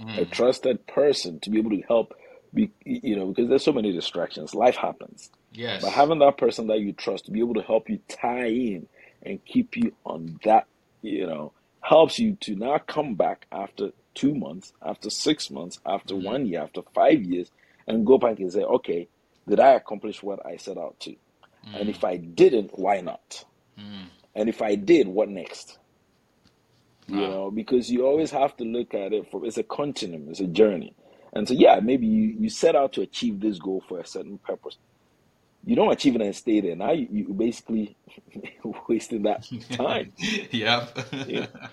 Mm. 0.00 0.18
A 0.18 0.24
trusted 0.24 0.86
person 0.86 1.38
to 1.40 1.50
be 1.50 1.58
able 1.58 1.70
to 1.70 1.82
help, 1.82 2.14
be, 2.52 2.70
you 2.84 3.16
know, 3.16 3.26
because 3.26 3.48
there's 3.48 3.64
so 3.64 3.72
many 3.72 3.92
distractions. 3.92 4.54
Life 4.54 4.76
happens. 4.76 5.30
Yes. 5.52 5.82
But 5.82 5.92
having 5.92 6.18
that 6.18 6.36
person 6.36 6.66
that 6.68 6.80
you 6.80 6.92
trust 6.92 7.26
to 7.26 7.30
be 7.30 7.40
able 7.40 7.54
to 7.54 7.62
help 7.62 7.88
you 7.88 8.00
tie 8.08 8.46
in 8.46 8.88
and 9.22 9.44
keep 9.44 9.76
you 9.76 9.92
on 10.04 10.40
that, 10.44 10.66
you 11.02 11.26
know, 11.26 11.52
helps 11.80 12.18
you 12.18 12.34
to 12.40 12.56
now 12.56 12.78
come 12.78 13.14
back 13.14 13.46
after 13.52 13.90
two 14.14 14.34
months, 14.34 14.72
after 14.84 15.10
six 15.10 15.50
months, 15.50 15.78
after 15.86 16.14
mm-hmm. 16.14 16.24
one 16.24 16.46
year, 16.46 16.62
after 16.62 16.82
five 16.94 17.22
years, 17.22 17.50
and 17.86 18.06
go 18.06 18.18
back 18.18 18.38
and 18.38 18.52
say, 18.52 18.62
okay, 18.62 19.06
did 19.48 19.60
I 19.60 19.72
accomplish 19.74 20.22
what 20.22 20.44
I 20.44 20.56
set 20.56 20.78
out 20.78 20.98
to? 21.00 21.14
Mm. 21.66 21.80
And 21.80 21.90
if 21.90 22.04
I 22.04 22.16
didn't, 22.16 22.78
why 22.78 23.00
not? 23.00 23.44
Mm. 23.78 24.08
And 24.34 24.48
if 24.48 24.62
I 24.62 24.74
did, 24.74 25.08
what 25.08 25.28
next? 25.28 25.78
Wow. 27.08 27.18
You 27.18 27.28
know, 27.28 27.50
because 27.50 27.90
you 27.90 28.06
always 28.06 28.30
have 28.30 28.56
to 28.58 28.64
look 28.64 28.94
at 28.94 29.12
it 29.12 29.30
from 29.30 29.44
it's 29.44 29.58
a 29.58 29.62
continuum, 29.62 30.28
it's 30.30 30.40
a 30.40 30.46
journey. 30.46 30.94
And 31.32 31.48
so 31.48 31.54
yeah, 31.54 31.80
maybe 31.82 32.06
you, 32.06 32.36
you 32.38 32.48
set 32.48 32.76
out 32.76 32.92
to 32.94 33.02
achieve 33.02 33.40
this 33.40 33.58
goal 33.58 33.82
for 33.88 34.00
a 34.00 34.06
certain 34.06 34.38
purpose 34.38 34.78
you 35.66 35.76
don't 35.76 35.92
achieve 35.92 36.14
it 36.14 36.22
and 36.22 36.34
stay 36.36 36.60
there. 36.60 36.76
Now 36.76 36.92
you, 36.92 37.08
you 37.10 37.24
basically 37.32 37.96
wasting 38.88 39.22
that 39.22 39.46
time. 39.70 40.12
yep. 40.50 40.94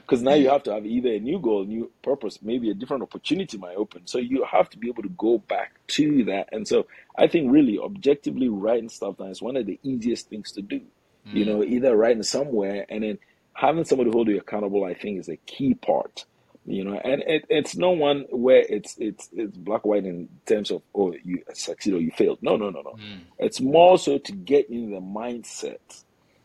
Because 0.01 0.21
now 0.21 0.33
you 0.33 0.49
have 0.49 0.63
to 0.63 0.73
have 0.73 0.85
either 0.85 1.09
a 1.09 1.19
new 1.19 1.39
goal, 1.39 1.65
new 1.65 1.91
purpose, 2.01 2.39
maybe 2.41 2.69
a 2.69 2.73
different 2.73 3.03
opportunity 3.03 3.57
might 3.57 3.75
open. 3.75 4.07
So 4.07 4.17
you 4.17 4.45
have 4.49 4.69
to 4.71 4.77
be 4.77 4.87
able 4.87 5.03
to 5.03 5.09
go 5.09 5.39
back 5.39 5.73
to 5.89 6.23
that. 6.25 6.49
And 6.51 6.67
so 6.67 6.87
I 7.17 7.27
think 7.27 7.51
really 7.51 7.79
objectively 7.79 8.49
writing 8.49 8.89
stuff 8.89 9.17
down 9.17 9.29
is 9.29 9.41
one 9.41 9.57
of 9.57 9.65
the 9.65 9.79
easiest 9.83 10.29
things 10.29 10.51
to 10.53 10.61
do. 10.61 10.81
Mm. 11.27 11.33
You 11.33 11.45
know, 11.45 11.63
either 11.63 11.95
writing 11.95 12.23
somewhere 12.23 12.85
and 12.89 13.03
then 13.03 13.17
having 13.53 13.85
somebody 13.85 14.11
hold 14.11 14.27
you 14.27 14.37
accountable, 14.37 14.83
I 14.85 14.93
think, 14.93 15.19
is 15.19 15.29
a 15.29 15.37
key 15.37 15.73
part. 15.73 16.25
You 16.65 16.85
know, 16.85 16.99
and 17.03 17.23
it, 17.27 17.45
it's 17.49 17.75
no 17.77 17.91
one 17.91 18.25
where 18.31 18.63
it's 18.69 18.95
it's 18.99 19.29
it's 19.33 19.57
black 19.57 19.85
white 19.85 20.05
in 20.05 20.29
terms 20.47 20.71
of 20.71 20.83
oh 20.95 21.13
you 21.23 21.43
succeed 21.53 21.93
or 21.95 22.01
you 22.01 22.11
failed. 22.11 22.39
No, 22.41 22.57
no, 22.57 22.69
no, 22.69 22.81
no. 22.81 22.99
Mm. 22.99 23.21
It's 23.39 23.61
more 23.61 23.97
so 23.99 24.19
to 24.19 24.33
get 24.33 24.69
in 24.69 24.91
the 24.91 24.99
mindset 25.01 25.77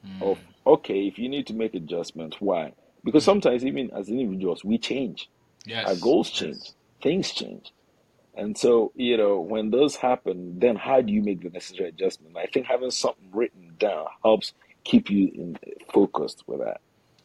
Mm. 0.06 0.20
of 0.20 0.38
okay, 0.66 1.06
if 1.08 1.18
you 1.18 1.28
need 1.28 1.46
to 1.48 1.54
make 1.54 1.74
adjustments, 1.74 2.38
why? 2.40 2.74
Because 3.04 3.24
sometimes 3.24 3.64
even 3.64 3.90
as 3.92 4.08
individuals, 4.10 4.64
we 4.64 4.78
change. 4.78 5.28
Our 5.84 5.96
goals 5.96 6.30
change, 6.30 6.62
Yes. 6.62 6.74
things 7.02 7.32
change. 7.32 7.72
And 8.36 8.56
so, 8.58 8.92
you 8.96 9.16
know, 9.18 9.40
when 9.40 9.70
those 9.70 9.96
happen, 9.96 10.58
then 10.58 10.76
how 10.76 11.02
do 11.02 11.12
you 11.12 11.22
make 11.22 11.42
the 11.42 11.50
necessary 11.50 11.90
adjustment? 11.90 12.36
I 12.38 12.46
think 12.46 12.66
having 12.66 12.90
something 12.90 13.30
written 13.32 13.74
down 13.78 14.06
helps 14.24 14.54
keep 14.84 15.10
you 15.10 15.30
in 15.34 15.56
focused 15.92 16.44
with 16.46 16.60
that. 16.60 16.80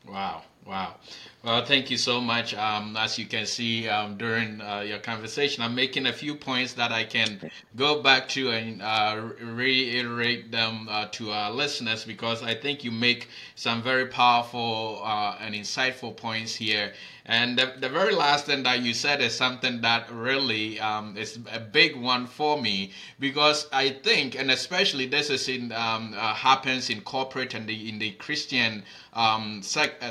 Wow, 0.08 0.44
wow. 0.66 0.96
Well, 1.44 1.66
thank 1.66 1.90
you 1.90 1.98
so 1.98 2.22
much. 2.22 2.54
Um, 2.54 2.96
as 2.96 3.18
you 3.18 3.26
can 3.26 3.48
see 3.48 3.90
um, 3.90 4.16
during 4.16 4.62
uh, 4.62 4.82
your 4.82 5.00
conversation, 5.00 5.64
I'm 5.64 5.74
making 5.74 6.06
a 6.06 6.14
few 6.14 6.36
points 6.36 6.74
that 6.74 6.92
I 6.92 7.04
can 7.04 7.50
go 7.76 8.04
back 8.04 8.30
to 8.30 8.52
and 8.52 8.80
uh, 8.80 9.20
reiterate 9.42 10.52
them 10.52 10.88
uh, 10.88 11.08
to 11.14 11.32
our 11.32 11.50
listeners 11.50 12.06
because 12.06 12.44
I 12.44 12.54
think 12.54 12.84
you 12.84 12.92
make 12.92 13.28
some 13.56 13.82
very 13.82 14.06
powerful 14.06 15.02
uh, 15.04 15.36
and 15.42 15.56
insightful 15.56 16.16
points 16.16 16.54
here. 16.54 16.94
And 17.26 17.58
the, 17.58 17.74
the 17.80 17.90
very 17.90 18.14
last 18.14 18.46
thing 18.46 18.64
that 18.64 18.82
you 18.82 18.94
said 18.94 19.22
is 19.22 19.34
something 19.36 19.82
that 19.82 20.12
really 20.12 20.80
um, 20.80 21.18
is 21.18 21.40
a 21.52 21.60
big 21.60 21.96
one 21.96 22.28
for 22.28 22.62
me 22.62 22.92
because 23.20 23.68
I 23.72 23.90
think, 23.90 24.36
and 24.38 24.52
especially 24.52 25.06
this 25.08 25.30
is 25.30 25.48
in 25.48 25.72
um, 25.72 26.14
uh, 26.16 26.34
happens 26.34 26.90
in 26.90 27.02
corporate 27.02 27.54
and 27.54 27.68
the, 27.68 27.90
in 27.90 28.00
the 28.00 28.12
Christian 28.12 28.84
um, 29.14 29.62
sect, 29.62 30.04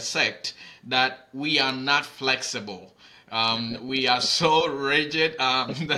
that 0.85 1.29
we 1.33 1.59
are 1.59 1.73
not 1.73 2.05
flexible. 2.05 2.95
Um, 3.31 3.87
we 3.87 4.09
are 4.09 4.21
so 4.21 4.67
rigid, 4.69 5.41
um, 5.41 5.75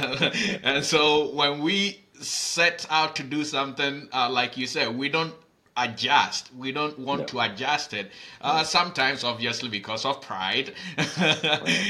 and 0.62 0.84
so 0.84 1.32
when 1.32 1.60
we 1.60 2.02
set 2.20 2.86
out 2.90 3.16
to 3.16 3.22
do 3.22 3.44
something, 3.44 4.08
uh, 4.12 4.28
like 4.30 4.56
you 4.56 4.66
said, 4.66 4.96
we 4.96 5.08
don't 5.08 5.34
adjust. 5.76 6.54
We 6.54 6.72
don't 6.72 6.98
want 6.98 7.20
No. 7.20 7.26
to 7.26 7.40
adjust 7.40 7.92
it. 7.94 8.10
Uh, 8.40 8.62
sometimes, 8.64 9.24
obviously, 9.24 9.68
because 9.68 10.04
of 10.04 10.20
pride. 10.20 10.74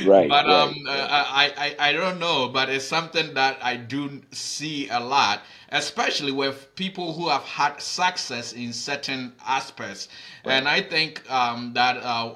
Right, 0.01 0.29
but 0.29 0.47
um, 0.49 0.75
right, 0.87 0.87
uh, 0.89 1.09
I, 1.11 1.53
I 1.79 1.89
I 1.89 1.93
don't 1.93 2.19
know. 2.19 2.49
But 2.49 2.69
it's 2.71 2.85
something 2.85 3.35
that 3.35 3.59
I 3.63 3.77
do 3.77 4.23
see 4.33 4.89
a 4.89 5.01
lot, 5.01 5.43
especially 5.71 6.33
with 6.33 6.75
people 6.77 7.13
who 7.15 7.29
have 7.29 7.43
had 7.45 7.81
success 7.81 8.53
in 8.53 8.73
certain 8.73 9.33
aspects. 9.47 10.09
And 10.45 10.69
I 10.69 10.81
think 10.81 11.29
um, 11.31 11.73
that 11.75 11.97
uh, 12.03 12.33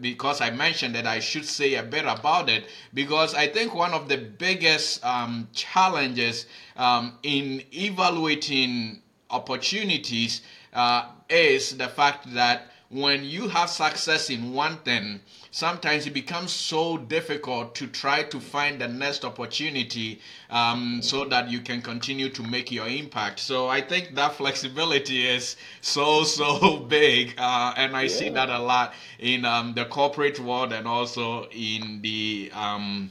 because 0.00 0.40
I 0.40 0.50
mentioned 0.50 0.94
that 0.94 1.06
I 1.06 1.20
should 1.20 1.44
say 1.44 1.74
a 1.74 1.82
bit 1.82 2.04
about 2.06 2.48
it 2.48 2.64
because 2.94 3.34
I 3.34 3.46
think 3.48 3.74
one 3.74 3.92
of 3.92 4.08
the 4.08 4.16
biggest 4.16 5.04
um, 5.04 5.48
challenges 5.52 6.46
um, 6.76 7.18
in 7.22 7.62
evaluating 7.72 9.02
opportunities 9.30 10.42
uh, 10.78 11.08
is 11.28 11.76
the 11.76 11.88
fact 11.88 12.32
that 12.34 12.70
when 12.90 13.24
you 13.24 13.48
have 13.48 13.68
success 13.68 14.30
in 14.30 14.54
one 14.54 14.76
thing, 14.78 15.20
sometimes 15.50 16.06
it 16.06 16.14
becomes 16.14 16.52
so 16.52 16.96
difficult 16.96 17.74
to 17.74 17.88
try 17.88 18.22
to 18.22 18.38
find 18.38 18.80
the 18.80 18.86
next 18.86 19.24
opportunity 19.24 20.20
um, 20.50 21.00
so 21.02 21.24
that 21.24 21.50
you 21.50 21.60
can 21.60 21.82
continue 21.82 22.28
to 22.30 22.42
make 22.44 22.70
your 22.70 22.86
impact. 22.86 23.40
So 23.40 23.66
I 23.68 23.80
think 23.80 24.14
that 24.14 24.34
flexibility 24.36 25.26
is 25.26 25.56
so, 25.80 26.22
so 26.22 26.78
big. 26.88 27.34
Uh, 27.36 27.74
and 27.76 27.96
I 27.96 28.06
see 28.06 28.30
that 28.30 28.48
a 28.48 28.60
lot 28.60 28.94
in 29.18 29.44
um, 29.44 29.74
the 29.74 29.84
corporate 29.84 30.38
world 30.38 30.72
and 30.72 30.86
also 30.86 31.48
in 31.50 32.00
the 32.02 32.50
um, 32.54 33.10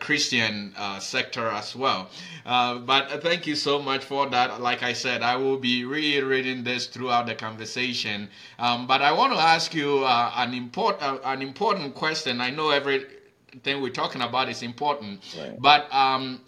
Christian 0.00 0.74
uh, 0.76 0.98
sector 1.00 1.48
as 1.48 1.74
well. 1.74 2.10
Uh, 2.44 2.78
but 2.78 3.10
uh, 3.10 3.18
thank 3.18 3.46
you 3.46 3.56
so 3.56 3.80
much 3.80 4.04
for 4.04 4.28
that. 4.28 4.60
Like 4.60 4.82
I 4.82 4.92
said, 4.92 5.22
I 5.22 5.36
will 5.36 5.56
be 5.56 5.84
reiterating 5.84 6.62
this 6.64 6.86
throughout 6.86 7.26
the 7.26 7.34
conversation. 7.34 8.28
Um, 8.58 8.86
but 8.86 9.00
I 9.02 9.12
want 9.12 9.32
to 9.32 9.38
ask 9.38 9.74
you 9.74 10.04
uh, 10.04 10.32
an 10.36 10.52
important 10.54 11.02
uh, 11.02 11.18
an 11.24 11.42
important 11.42 11.94
question. 11.94 12.40
I 12.40 12.50
know 12.50 12.70
everything 12.70 13.80
we're 13.80 13.88
talking 13.90 14.20
about 14.22 14.48
is 14.48 14.62
important, 14.62 15.22
Right. 15.38 15.60
but 15.60 15.92
um, 15.92 16.42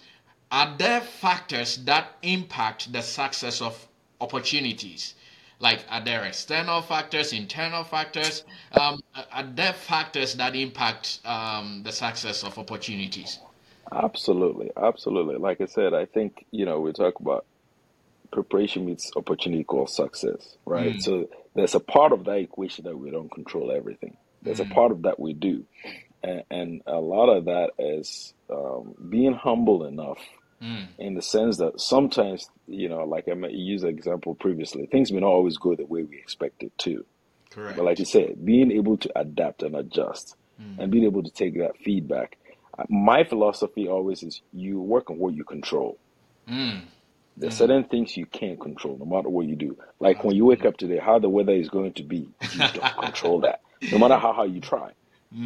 are 0.53 0.75
there 0.79 1.01
factors 1.01 1.79
that 1.85 2.13
impact 2.23 2.93
the 2.93 3.03
success 3.03 3.61
of 3.61 3.89
opportunities? 4.21 5.15
Like, 5.61 5.85
are 5.89 6.05
there 6.05 6.25
external 6.25 6.83
factors, 6.83 7.33
internal 7.33 7.85
factors? 7.85 8.45
Um, 8.73 9.01
are 9.33 9.45
there 9.45 9.73
factors 9.73 10.35
that 10.37 10.55
impact 10.57 11.21
um, 11.25 11.83
the 11.85 11.93
success 11.93 12.45
of 12.45 12.59
opportunities? 12.59 13.41
Absolutely, 13.93 14.71
absolutely. 14.77 15.37
Like 15.37 15.61
I 15.61 15.67
said, 15.67 15.95
I 15.95 16.07
think, 16.07 16.45
you 16.53 16.67
know, 16.67 16.81
we 16.81 16.93
talk 16.93 17.21
about 17.21 17.47
preparation 18.33 18.87
meets 18.87 19.11
opportunity 19.17 19.63
equals 19.63 19.97
success, 19.97 20.57
right? 20.67 20.95
Mm, 20.95 21.01
So 21.01 21.27
there's 21.55 21.75
a 21.75 21.81
part 21.81 22.13
of 22.13 22.25
that 22.25 22.39
equation 22.39 22.85
that 22.85 22.97
we 22.99 23.11
don't 23.11 23.33
control 23.33 23.73
everything. 23.73 24.17
There's 24.43 24.61
a 24.61 24.65
mm, 24.65 24.67
part 24.67 24.93
of 24.93 25.03
that 25.03 25.21
we 25.21 25.35
do. 25.35 25.65
And, 26.23 26.43
and 26.51 26.83
a 26.87 27.01
lot 27.01 27.29
of 27.31 27.47
that 27.47 27.71
is 27.79 28.35
um, 28.53 28.95
being 29.11 29.35
humble 29.35 29.87
enough 29.87 30.19
mm, 30.63 30.89
in 30.99 31.15
the 31.15 31.23
sense 31.23 31.59
that 31.59 31.81
sometimes, 31.81 32.47
you 32.67 32.89
know, 32.89 33.05
like 33.05 33.27
I 33.29 33.35
used 33.51 33.85
the 33.85 33.89
example 33.89 34.35
previously, 34.37 34.87
things 34.87 35.13
may 35.13 35.21
not 35.21 35.29
always 35.29 35.59
go 35.59 35.77
the 35.77 35.87
way 35.87 36.05
we 36.05 36.19
expect 36.19 36.63
it 36.63 36.73
to. 36.81 37.05
Correct. 37.51 37.77
But 37.77 37.87
like 37.87 37.99
you 38.01 38.07
said, 38.07 38.45
being 38.45 38.73
able 38.73 38.99
to 38.99 39.19
adapt 39.19 39.63
and 39.63 39.77
adjust 39.77 40.37
Mm, 40.61 40.79
and 40.79 40.91
being 40.93 41.05
able 41.05 41.23
to 41.25 41.31
take 41.31 41.59
that 41.59 41.79
feedback. 41.85 42.39
Uh, 42.79 42.85
My 42.91 43.25
philosophy 43.25 43.89
always 43.89 44.23
is 44.23 44.43
you 44.53 44.81
work 44.81 45.11
on 45.11 45.19
what 45.19 45.35
you 45.35 45.45
control. 45.45 46.01
mm, 46.49 46.83
There's 47.37 47.55
mm, 47.55 47.57
certain 47.57 47.85
things 47.85 48.17
you 48.17 48.27
can't 48.27 48.61
control 48.61 48.99
no 48.99 49.07
matter 49.07 49.31
what 49.31 49.47
you 49.47 49.57
do. 49.57 49.77
Like 50.01 50.25
when 50.25 50.37
you 50.37 50.47
wake 50.47 50.65
up 50.67 50.77
today, 50.79 50.99
how 51.05 51.19
the 51.21 51.31
weather 51.31 51.55
is 51.55 51.71
going 51.71 51.95
to 51.95 52.05
be, 52.05 52.31
you 52.53 52.65
don't 52.65 52.97
control 52.99 53.43
that. 53.43 53.61
No 53.91 53.99
matter 53.99 54.19
how 54.19 54.33
hard 54.35 54.53
you 54.53 54.61
try. 54.61 54.91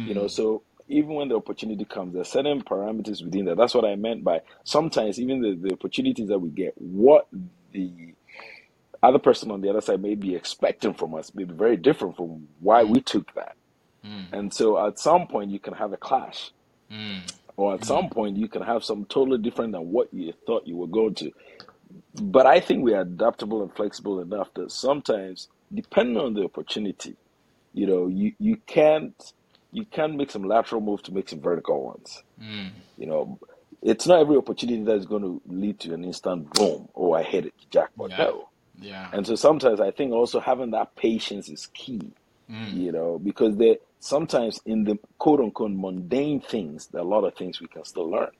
You 0.03 0.15
know, 0.15 0.27
Mm, 0.27 0.29
so 0.29 0.63
even 0.91 1.15
when 1.15 1.29
the 1.29 1.35
opportunity 1.37 1.85
comes, 1.85 2.13
there's 2.13 2.29
certain 2.29 2.61
parameters 2.63 3.23
within 3.23 3.45
that. 3.45 3.57
That's 3.57 3.75
what 3.75 3.85
I 3.85 3.95
meant 3.95 4.23
by 4.23 4.41
sometimes 4.65 5.19
even 5.19 5.41
the, 5.41 5.57
the 5.69 5.73
opportunities 5.73 6.29
that 6.29 6.39
we 6.39 6.49
get, 6.51 6.73
what 6.77 7.27
the 7.73 8.15
other 9.03 9.19
person 9.19 9.51
on 9.51 9.61
the 9.61 9.69
other 9.69 9.81
side 9.81 10.01
may 10.01 10.15
be 10.15 10.35
expecting 10.35 10.93
from 10.93 11.15
us 11.15 11.33
may 11.35 11.45
be 11.45 11.53
very 11.53 11.77
different 11.77 12.17
from 12.17 12.47
why 12.59 12.83
mm, 12.83 12.85
we 12.85 13.01
took 13.01 13.33
that. 13.35 13.55
mm, 14.05 14.27
And 14.31 14.53
so 14.53 14.85
at 14.85 14.99
some 14.99 15.27
point 15.27 15.51
you 15.51 15.59
can 15.59 15.73
have 15.75 15.93
a 15.93 15.97
clash. 15.97 16.51
mm, 16.91 17.21
Or 17.57 17.75
at 17.75 17.85
mm, 17.85 17.85
some 17.85 18.09
point 18.09 18.37
you 18.37 18.49
can 18.49 18.63
have 18.63 18.83
some 18.83 19.05
totally 19.05 19.39
different 19.39 19.73
than 19.73 19.91
what 19.91 20.09
you 20.13 20.33
thought 20.47 20.67
you 20.67 20.77
were 20.77 20.87
going 20.87 21.15
to. 21.15 21.31
But 22.15 22.47
I 22.47 22.59
think 22.61 22.83
we 22.83 22.93
are 22.95 23.01
adaptable 23.01 23.63
and 23.63 23.75
flexible 23.75 24.21
enough 24.21 24.49
that 24.55 24.71
sometimes, 24.71 25.49
depending 25.73 26.17
on 26.17 26.33
the 26.35 26.43
opportunity, 26.45 27.17
you 27.73 27.87
know, 27.87 28.07
you, 28.07 28.33
you 28.39 28.57
can't 28.67 29.15
you 29.71 29.85
can 29.85 30.17
make 30.17 30.31
some 30.31 30.43
lateral 30.43 30.81
moves 30.81 31.03
to 31.03 31.13
make 31.13 31.29
some 31.29 31.41
vertical 31.41 31.83
ones. 31.85 32.23
mm. 32.41 32.71
You 32.97 33.07
know, 33.07 33.39
it's 33.81 34.07
not 34.07 34.19
every 34.21 34.37
opportunity 34.37 34.83
that 34.83 34.97
is 34.97 35.05
going 35.07 35.23
to 35.23 35.41
lead 35.47 35.79
to 35.81 35.93
an 35.93 36.05
instant 36.05 36.49
boom. 36.51 36.87
Oh, 36.95 37.13
I 37.13 37.23
hit 37.23 37.47
it, 37.47 37.53
jackpot. 37.71 38.11
Yeah, 38.11 38.17
No. 38.17 38.49
yeah. 38.79 39.09
And 39.11 39.27
so 39.27 39.35
sometimes 39.35 39.81
I 39.81 39.91
think 39.91 40.13
also 40.13 40.39
having 40.39 40.71
that 40.71 40.95
patience 40.97 41.49
is 41.49 41.67
key. 41.73 42.13
Mm, 42.51 42.73
You 42.73 42.91
know, 42.91 43.19
because 43.23 43.57
there 43.57 43.77
sometimes 43.99 44.61
in 44.65 44.85
the 44.85 44.97
quote 45.19 45.41
unquote 45.41 45.71
mundane 45.73 46.41
things, 46.41 46.87
there 46.91 47.01
are 47.01 47.05
a 47.05 47.09
lot 47.09 47.25
of 47.25 47.35
things 47.35 47.61
we 47.61 47.67
can 47.67 47.85
still 47.85 48.09
learn. 48.11 48.31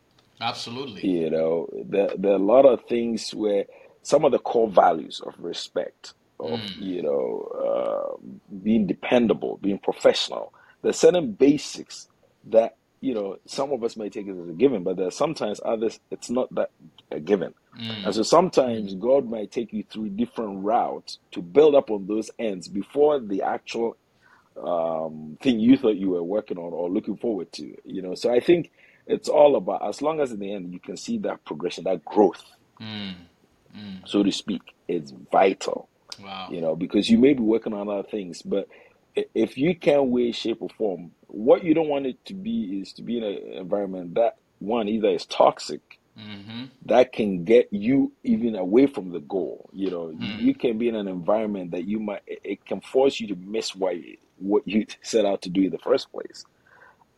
absolutely. 0.42 1.02
You 1.02 1.30
know, 1.32 1.68
there, 1.86 2.10
there 2.18 2.34
are 2.34 2.36
a 2.36 2.40
lot 2.40 2.66
of 2.66 2.82
things 2.90 3.32
where 3.34 3.66
some 4.04 4.26
of 4.26 4.32
the 4.34 4.40
core 4.40 4.70
values 4.72 5.22
of 5.26 5.36
respect, 5.40 6.14
of, 6.40 6.62
Mm, 6.62 6.76
you 6.78 7.04
know, 7.04 8.16
uh, 8.20 8.28
being 8.64 8.88
dependable, 8.88 9.60
being 9.62 9.80
professional, 9.80 10.54
there's 10.82 10.98
certain 10.98 11.34
basics 11.34 12.08
that, 12.46 12.78
you 13.02 13.14
know, 13.14 13.38
some 13.46 13.72
of 13.72 13.84
us 13.84 13.98
may 13.98 14.10
take 14.10 14.28
it 14.28 14.38
as 14.40 14.50
a 14.50 14.54
given, 14.54 14.84
but 14.84 14.98
there 14.98 15.08
are 15.08 15.12
sometimes 15.12 15.60
others, 15.66 16.00
it's 16.12 16.30
not 16.30 16.54
that 16.56 16.72
a 17.12 17.20
given. 17.20 17.54
And 18.04 18.14
mm, 18.14 18.14
so 18.14 18.24
sometimes 18.24 18.96
God 18.96 19.30
might 19.30 19.52
take 19.52 19.74
you 19.74 19.84
through 19.84 20.10
different 20.10 20.64
routes 20.64 21.20
to 21.32 21.42
build 21.42 21.76
up 21.76 21.92
on 21.92 22.08
those 22.08 22.32
ends 22.40 22.68
before 22.68 23.20
the 23.20 23.44
actual 23.44 23.98
um, 24.62 25.38
thing 25.42 25.60
you 25.60 25.78
thought 25.78 25.96
you 25.96 26.12
were 26.12 26.24
working 26.24 26.58
on 26.58 26.74
or 26.74 26.90
looking 26.90 27.18
forward 27.18 27.52
to. 27.54 27.76
You 27.86 28.02
know, 28.02 28.16
so 28.16 28.34
I 28.34 28.40
think 28.40 28.72
it's 29.08 29.30
all 29.30 29.56
about 29.56 29.88
as 29.88 30.02
long 30.02 30.20
as 30.22 30.32
in 30.32 30.40
the 30.40 30.54
end 30.54 30.74
you 30.74 30.80
can 30.80 30.98
see 30.98 31.18
that 31.20 31.44
progression, 31.46 31.86
that 31.86 32.06
growth, 32.06 32.44
mm, 32.82 33.14
mm. 33.78 34.08
so 34.08 34.24
to 34.24 34.32
speak, 34.32 34.62
it's 34.88 35.14
vital. 35.32 35.90
Wow. 36.22 36.50
You 36.52 36.62
know, 36.62 36.76
because 36.76 37.10
you 37.10 37.18
may 37.18 37.34
be 37.34 37.42
working 37.42 37.74
on 37.74 37.90
other 37.90 38.08
things, 38.08 38.42
but 38.42 38.68
i- 39.18 39.26
if 39.36 39.58
you 39.58 39.76
can't 39.76 40.08
way, 40.08 40.32
shape, 40.34 40.60
or 40.62 40.70
form, 40.70 41.14
what 41.28 41.64
you 41.64 41.74
don't 41.76 41.90
want 41.90 42.08
it 42.08 42.18
to 42.26 42.36
be 42.36 42.82
is 42.82 42.94
to 42.96 43.04
be 43.04 43.18
in 43.20 43.24
an 43.26 43.38
environment 43.60 44.16
that 44.16 44.36
one 44.60 44.90
either 44.90 45.10
is 45.10 45.26
toxic 45.28 45.82
Mm-hmm. 46.20 46.66
that 46.86 47.14
can 47.14 47.44
get 47.46 47.68
you 47.72 48.14
even 48.24 48.56
away 48.56 48.88
from 48.88 49.12
the 49.12 49.20
goal. 49.22 49.70
You 49.74 49.92
know, 49.92 50.14
Mm. 50.22 50.40
you 50.40 50.56
can 50.56 50.78
be 50.78 50.90
in 50.90 50.96
an 50.96 51.08
environment 51.10 51.72
that 51.72 51.86
you 51.86 52.00
might 52.00 52.22
it 52.28 52.40
it 52.44 52.66
can 52.66 52.82
force 52.82 53.20
you 53.20 53.28
to 53.30 53.36
miss 53.36 53.76
what 53.76 53.98
you, 53.98 54.18
what 54.38 54.64
you 54.68 54.86
set 55.04 55.26
out 55.26 55.44
to 55.44 55.50
do 55.50 55.64
in 55.64 55.72
the 55.72 55.80
first 55.80 56.12
place. 56.12 56.46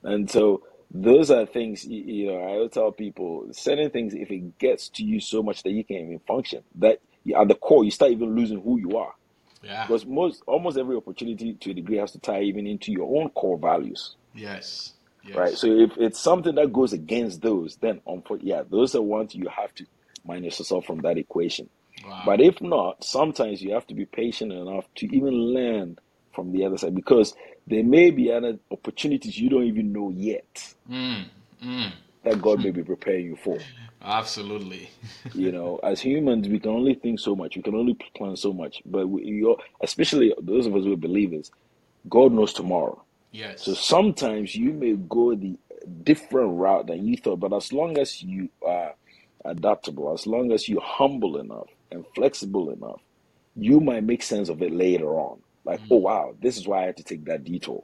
And 0.03 0.29
so 0.29 0.63
those 0.91 1.31
are 1.31 1.45
things 1.45 1.85
you, 1.85 2.01
you 2.03 2.27
know. 2.33 2.39
I 2.41 2.57
will 2.57 2.69
tell 2.69 2.91
people 2.91 3.47
certain 3.53 3.91
things 3.91 4.13
if 4.15 4.31
it 4.31 4.57
gets 4.59 4.89
to 4.91 5.03
you 5.05 5.19
so 5.21 5.43
much 5.43 5.63
that 5.63 5.71
you 5.71 5.85
can't 5.85 6.01
even 6.05 6.21
function, 6.27 6.63
that 6.77 6.99
you- 7.23 7.35
at 7.35 7.47
the 7.49 7.55
core 7.55 7.85
you 7.85 7.91
start 7.91 8.11
even 8.11 8.35
losing 8.35 8.61
who 8.61 8.79
you 8.79 8.97
are 8.97 9.13
Yeah. 9.63 9.87
because 9.87 10.05
most 10.05 10.43
almost 10.47 10.77
every 10.77 10.95
opportunity 10.95 11.53
to 11.55 11.71
a 11.71 11.73
degree 11.73 11.97
has 11.97 12.11
to 12.13 12.19
tie 12.19 12.41
even 12.41 12.67
into 12.67 12.91
your 12.91 13.21
own 13.21 13.29
core 13.31 13.57
values. 13.57 14.15
Yes. 14.35 14.93
Yes. 15.23 15.35
Right. 15.37 15.57
So 15.57 15.67
if 15.67 15.91
it's 15.97 16.19
something 16.19 16.55
that 16.55 16.73
goes 16.73 16.93
against 16.93 17.41
those, 17.41 17.77
then 17.77 18.01
unfor- 18.07 18.39
yeah, 18.41 18.63
those 18.69 18.93
are 18.95 19.01
ones 19.01 19.33
you 19.35 19.47
have 19.47 19.73
to 19.75 19.85
minus 20.25 20.59
yourself 20.59 20.85
from 20.85 20.99
that 21.01 21.17
equation. 21.17 21.69
wow. 22.05 22.23
But 22.25 22.41
if 22.41 22.61
not, 22.61 23.03
sometimes 23.03 23.61
you 23.61 23.73
have 23.73 23.87
to 23.87 23.93
be 23.95 24.05
patient 24.05 24.51
enough 24.51 24.85
to 24.95 25.05
even 25.15 25.33
learn 25.33 25.97
from 26.33 26.51
the 26.51 26.65
other 26.65 26.77
side 26.77 26.95
because 26.95 27.33
there 27.67 27.83
may 27.83 28.11
be 28.11 28.31
other 28.31 28.57
opportunities 28.71 29.37
you 29.39 29.49
don't 29.49 29.63
even 29.65 29.93
know 29.93 30.09
yet 30.09 30.73
Mm, 30.89 31.25
mm, 31.63 31.93
that 32.23 32.41
God 32.41 32.63
may 32.63 32.71
be 32.71 32.83
preparing 32.83 33.25
you 33.25 33.35
for. 33.35 33.57
absolutely. 34.01 34.89
You 35.33 35.51
know, 35.51 35.79
as 35.83 35.99
humans, 36.01 36.47
we 36.47 36.59
can 36.59 36.71
only 36.71 36.93
think 36.95 37.19
so 37.19 37.35
much, 37.35 37.55
we 37.55 37.63
can 37.63 37.75
only 37.75 37.97
plan 38.15 38.35
so 38.35 38.53
much. 38.53 38.81
But 38.85 39.07
we, 39.07 39.45
especially 39.81 40.33
those 40.41 40.65
of 40.67 40.75
us 40.75 40.83
who 40.83 40.93
are 40.93 40.97
believers, 40.97 41.51
God 42.09 42.31
knows 42.33 42.53
tomorrow. 42.53 43.01
Yes. 43.31 43.63
So 43.63 43.73
sometimes 43.73 44.55
you 44.55 44.73
may 44.73 44.93
go 44.93 45.35
the 45.35 45.57
different 46.03 46.57
route 46.57 46.87
than 46.87 47.05
you 47.07 47.17
thought, 47.17 47.39
but 47.39 47.53
as 47.53 47.73
long 47.73 47.97
as 47.97 48.21
you 48.21 48.49
are 48.65 48.93
adaptable, 49.45 50.13
as 50.13 50.27
long 50.27 50.51
as 50.51 50.69
you're 50.69 50.81
humble 50.81 51.37
enough 51.39 51.67
and 51.91 52.05
flexible 52.15 52.69
enough, 52.69 53.01
you 53.55 53.79
might 53.79 54.03
make 54.03 54.23
sense 54.23 54.49
of 54.49 54.61
it 54.61 54.71
later 54.71 55.15
on. 55.19 55.39
Like, 55.65 55.81
oh 55.89 55.97
wow, 55.97 56.35
this 56.41 56.57
is 56.57 56.67
why 56.67 56.83
I 56.83 56.85
had 56.87 56.97
to 56.97 57.03
take 57.03 57.25
that 57.25 57.43
detour. 57.43 57.83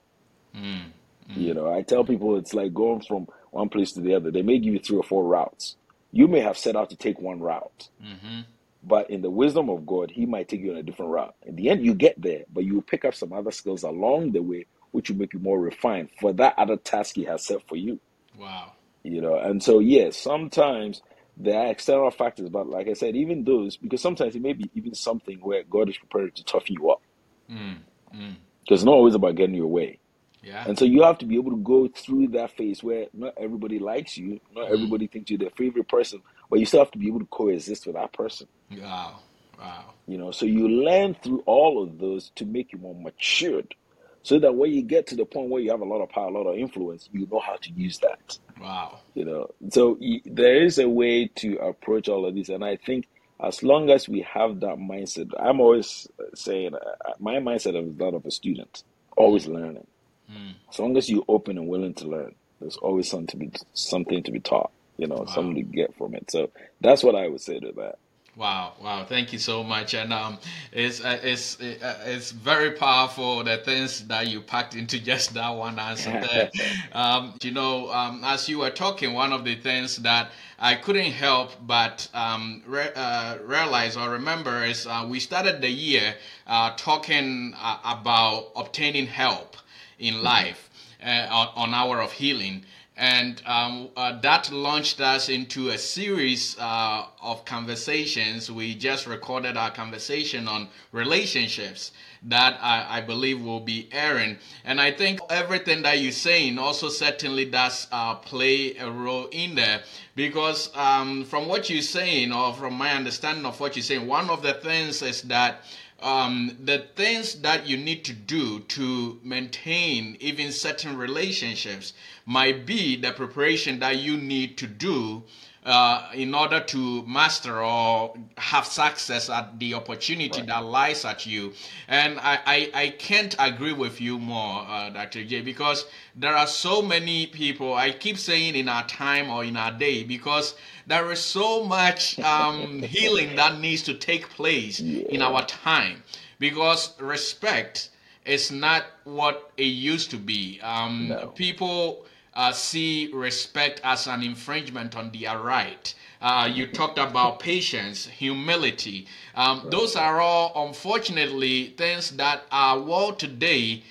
Mm, 0.56 0.91
You 1.36 1.54
know, 1.54 1.73
I 1.73 1.82
tell 1.82 2.04
people 2.04 2.38
it's 2.38 2.54
like 2.54 2.73
going 2.73 3.02
from 3.02 3.28
one 3.52 3.70
place 3.70 3.92
to 3.94 4.02
the 4.02 4.16
other. 4.16 4.32
They 4.32 4.42
may 4.42 4.60
give 4.60 4.74
you 4.74 4.80
three 4.80 4.98
or 4.98 5.04
four 5.04 5.24
routes. 5.24 5.76
You 6.12 6.28
may 6.28 6.40
have 6.40 6.58
set 6.58 6.76
out 6.76 6.90
to 6.90 6.96
take 6.96 7.20
one 7.20 7.40
route, 7.40 7.90
mm-hmm. 8.04 8.42
but 8.84 9.10
in 9.10 9.22
the 9.22 9.30
wisdom 9.30 9.70
of 9.70 9.86
God, 9.86 10.12
He 10.12 10.26
might 10.26 10.48
take 10.48 10.62
you 10.62 10.72
on 10.72 10.78
a 10.78 10.84
different 10.84 11.12
route. 11.12 11.36
In 11.46 11.56
the 11.56 11.70
end, 11.70 11.86
you 11.86 11.94
get 11.94 12.20
there, 12.22 12.46
but 12.52 12.64
you 12.64 12.82
pick 12.82 13.06
up 13.06 13.14
some 13.14 13.32
other 13.32 13.52
skills 13.52 13.84
along 13.84 14.32
the 14.32 14.42
way, 14.42 14.66
which 14.92 15.10
will 15.10 15.18
make 15.18 15.34
you 15.34 15.40
more 15.40 15.60
refined 15.60 16.10
for 16.20 16.34
that 16.34 16.56
other 16.58 16.78
task 16.78 17.16
He 17.16 17.26
has 17.26 17.46
set 17.46 17.68
for 17.68 17.76
you. 17.76 18.00
Wow. 18.38 18.72
You 19.04 19.22
know, 19.22 19.36
and 19.36 19.62
so 19.64 19.80
yes, 19.80 20.18
sometimes 20.18 21.02
there 21.38 21.60
are 21.60 21.68
external 21.68 22.12
factors, 22.12 22.50
but 22.50 22.68
like 22.68 22.88
I 22.88 22.94
said, 22.94 23.16
even 23.16 23.46
those, 23.46 23.78
because 23.78 24.02
sometimes 24.02 24.36
it 24.36 24.42
may 24.42 24.54
be 24.54 24.70
even 24.76 24.94
something 24.94 25.40
where 25.40 25.64
God 25.64 25.90
is 25.90 25.98
prepared 25.98 26.36
to 26.36 26.44
tough 26.44 26.70
you 26.70 26.92
up. 26.92 27.02
Mm, 27.50 27.78
mm. 28.14 28.36
Because 28.62 28.82
it's 28.82 28.84
not 28.84 28.94
always 28.94 29.16
about 29.16 29.36
getting 29.36 29.56
your 29.56 29.68
way. 29.68 29.99
Yeah. 30.41 30.63
And 30.67 30.78
so 30.80 30.86
you 30.86 31.04
have 31.04 31.17
to 31.19 31.25
be 31.25 31.36
able 31.36 31.52
to 31.52 31.58
go 31.58 31.88
through 31.88 32.30
that 32.30 32.52
phase 32.56 32.82
where 32.84 33.08
not 33.13 33.34
everybody 33.38 33.80
likes 33.80 34.17
you, 34.17 34.39
not 34.56 34.69
Mm. 34.69 34.73
everybody 34.73 35.08
thinks 35.08 35.30
you're 35.30 35.39
their 35.39 35.49
favorite 35.52 35.88
person, 35.88 36.21
but 36.49 36.60
you 36.60 36.65
still 36.65 36.80
have 36.80 36.91
to 36.91 36.97
be 36.97 37.08
able 37.08 37.19
to 37.19 37.25
coexist 37.28 37.86
with 37.88 37.95
that 37.95 38.13
person. 38.13 38.47
Wow. 38.71 39.19
Wow. 39.60 39.93
You 40.08 40.17
know, 40.17 40.32
so 40.32 40.45
you 40.45 40.67
learn 40.69 41.15
through 41.15 41.43
all 41.45 41.84
of 41.84 41.97
those 41.99 42.32
to 42.36 42.45
make 42.45 42.71
you 42.71 42.80
more 42.80 42.95
matured. 42.95 43.75
So 44.21 44.38
that 44.39 44.54
when 44.56 44.71
you 44.71 44.82
get 44.82 45.08
to 45.08 45.15
the 45.15 45.25
point 45.25 45.49
where 45.49 45.62
you 45.62 45.71
have 45.71 45.80
a 45.82 45.86
lot 45.86 46.02
of 46.02 46.10
power, 46.10 46.28
a 46.28 46.32
lot 46.32 46.47
of 46.47 46.58
influence, 46.58 47.10
you 47.13 47.28
know 47.32 47.39
how 47.39 47.56
to 47.56 47.71
use 47.71 47.99
that. 47.99 48.38
Wow. 48.62 48.99
You 49.15 49.25
know, 49.25 49.49
so 49.69 49.97
there 50.25 50.62
is 50.62 50.78
a 50.78 50.89
way 50.89 51.28
to 51.38 51.56
approach 51.58 52.10
all 52.10 52.25
of 52.25 52.36
this, 52.36 52.49
and 52.49 52.63
I 52.63 52.75
think 52.75 53.08
as 53.41 53.63
long 53.63 53.89
as 53.89 54.10
we 54.10 54.21
have 54.21 54.60
that 54.60 54.78
mindset, 54.78 55.32
I'm 55.39 55.62
always 55.62 56.08
saying 56.36 56.75
uh, 56.75 57.12
my 57.19 57.36
mindset 57.36 57.82
is 57.82 57.95
that 57.97 58.13
of 58.13 58.25
a 58.25 58.32
student, 58.32 58.84
always 59.15 59.47
learning. 59.47 59.88
Mm. 60.30 60.54
As 60.70 60.80
long 60.80 60.98
as 60.98 61.10
you're 61.10 61.26
open 61.28 61.58
and 61.58 61.68
willing 61.68 61.94
to 61.96 62.08
learn, 62.08 62.36
there's 62.60 62.78
always 62.78 63.10
something 63.10 63.28
to 63.28 63.38
be 63.38 63.52
something 63.74 64.24
to 64.24 64.32
be 64.32 64.39
taught. 64.39 64.72
You 64.98 65.08
know, 65.08 65.15
Wow. 65.15 65.26
something 65.26 65.56
to 65.56 65.62
get 65.63 65.96
from 65.98 66.13
it. 66.13 66.30
So 66.30 66.52
that's 66.82 67.04
what 67.04 67.15
I 67.15 67.28
would 67.28 67.42
say 67.42 67.60
to 67.60 67.72
that. 67.78 67.96
Wow, 68.36 68.74
wow! 68.82 69.06
Thank 69.06 69.34
you 69.34 69.39
so 69.39 69.63
much, 69.63 69.94
and 69.94 70.13
um, 70.13 70.38
it's 70.72 71.04
uh, 71.04 71.20
it's 71.24 71.60
uh, 71.60 72.04
it's 72.06 72.32
very 72.32 72.72
powerful 72.72 73.44
the 73.44 73.58
things 73.58 74.08
that 74.08 74.28
you 74.28 74.39
packed 74.39 74.76
into 74.76 75.00
just 75.12 75.34
that 75.34 75.50
one 75.50 75.80
answer 75.80 76.12
there. 76.22 76.52
um, 76.94 77.34
you 77.42 77.52
know, 77.52 77.92
um, 77.92 78.22
as 78.24 78.48
you 78.48 78.60
were 78.60 78.70
talking, 78.70 79.13
one 79.13 79.34
of 79.34 79.44
the 79.44 79.56
things 79.56 79.98
that 79.98 80.32
I 80.60 80.76
couldn't 80.76 81.12
help 81.12 81.52
but 81.65 82.08
um, 82.13 82.62
re- 82.68 82.92
uh, 82.96 83.39
realize 83.44 83.98
or 83.98 84.12
remember 84.12 84.63
is 84.63 84.86
uh, 84.86 85.06
we 85.10 85.20
started 85.20 85.60
the 85.60 85.70
year 85.70 86.15
uh, 86.46 86.76
talking 86.78 87.54
uh, 87.58 87.80
about 87.84 88.52
obtaining 88.56 89.08
help 89.08 89.58
in 90.00 90.24
life 90.24 90.70
uh, 91.04 91.28
on, 91.56 91.74
Hour 91.74 92.02
of 92.02 92.12
Healing. 92.12 92.66
And 92.98 93.42
um, 93.46 93.90
uh, 93.96 94.20
that 94.20 94.52
launched 94.52 95.00
us 95.00 95.30
into 95.30 95.70
a 95.70 95.78
series 95.78 96.58
uh, 96.60 97.06
of 97.22 97.46
conversations. 97.46 98.52
We 98.52 98.76
just 98.76 99.08
recorded 99.08 99.56
our 99.56 99.72
conversation 99.72 100.50
on 100.50 100.68
relationships 100.92 101.94
that 102.24 102.60
I, 102.62 102.98
I 102.98 103.02
believe 103.02 103.42
will 103.42 103.62
be 103.62 103.88
airing. 103.94 104.38
And 104.66 104.82
I 104.82 104.92
think 104.92 105.22
everything 105.30 105.84
that 105.84 106.00
you're 106.00 106.12
saying 106.12 106.58
also 106.58 106.90
certainly 106.90 107.46
does 107.46 107.88
uh, 107.94 108.16
play 108.16 108.76
a 108.76 108.92
role 108.92 109.28
in 109.32 109.56
there 109.56 109.84
because 110.16 110.70
um, 110.76 111.24
from 111.24 111.48
what 111.48 111.70
you're 111.70 111.82
saying, 111.82 112.34
or 112.34 112.54
from 112.54 112.74
my 112.74 112.92
understanding 112.92 113.46
of 113.46 113.58
what 113.62 113.78
you're 113.78 113.84
saying, 113.84 114.06
one 114.06 114.30
of 114.30 114.42
the 114.42 114.56
things 114.56 115.02
is 115.02 115.22
that 115.24 115.64
um, 116.02 116.58
the 116.64 116.86
things 116.96 117.42
that 117.42 117.68
you 117.68 117.78
need 117.78 118.06
to 118.06 118.14
do 118.14 118.60
to 118.62 119.20
maintain 119.24 120.18
even 120.20 120.52
certain 120.52 120.98
relationships 120.98 121.94
might 122.26 122.66
be 122.66 122.96
the 122.96 123.12
preparation 123.12 123.80
that 123.80 123.98
you 123.98 124.18
need 124.18 124.58
to 124.58 124.68
do 124.68 125.24
uh, 125.65 126.10
in 126.13 126.34
order 126.34 126.60
to 126.62 127.06
master 127.06 127.62
or 127.62 128.15
have 128.38 128.65
success 128.65 129.30
at 129.30 129.60
the 129.60 129.74
opportunity 129.74 130.39
Right. 130.39 130.48
that 130.48 130.63
lies 130.65 131.04
at 131.06 131.26
you. 131.26 131.54
And 131.88 132.19
I, 132.19 132.39
I, 132.45 132.72
I 132.74 132.89
can't 132.89 133.36
agree 133.39 133.74
with 133.74 134.00
you 134.00 134.17
more, 134.19 134.65
uh, 134.67 134.89
Dr. 134.89 135.24
J, 135.26 135.41
because 135.41 135.86
there 136.15 136.36
are 136.36 136.48
so 136.48 136.82
many 136.82 137.28
people, 137.28 137.74
I 137.74 137.91
keep 137.91 138.17
saying 138.17 138.56
in 138.56 138.69
our 138.69 138.88
time 138.88 139.30
or 139.30 139.43
in 139.43 139.58
our 139.58 139.72
day, 139.72 140.04
because 140.04 140.56
there 140.88 141.12
is 141.12 141.19
so 141.19 141.63
much 141.65 142.17
um, 142.19 142.82
healing 142.95 143.36
that 143.36 143.60
needs 143.60 143.84
to 143.84 143.93
take 143.93 144.30
place 144.30 144.80
in 144.80 145.22
our 145.22 145.45
time. 145.45 146.04
Because 146.39 147.00
respect 147.02 147.89
is 148.26 148.50
not 148.52 148.86
what 149.04 149.52
it 149.58 149.63
used 149.63 150.10
to 150.12 150.17
be. 150.17 150.60
Um, 150.62 151.10
No. 151.10 151.28
People 151.36 152.06
uh, 152.39 152.54
see 152.54 153.10
respect 153.12 153.82
as 153.84 154.08
an 154.08 154.23
infringement 154.23 154.95
on 154.95 155.12
their 155.12 155.38
right. 155.38 155.93
Uh, 156.21 156.49
you 156.49 156.65
talked 156.67 156.97
about 156.97 157.39
patience, 157.39 158.06
humility. 158.06 159.08
Um, 159.36 159.67
those 159.69 159.97
are 159.97 160.21
all, 160.21 160.67
unfortunately, 160.67 161.73
things 161.78 162.12
that 162.12 162.43
our 162.49 162.80
world 162.80 163.19
today 163.19 163.84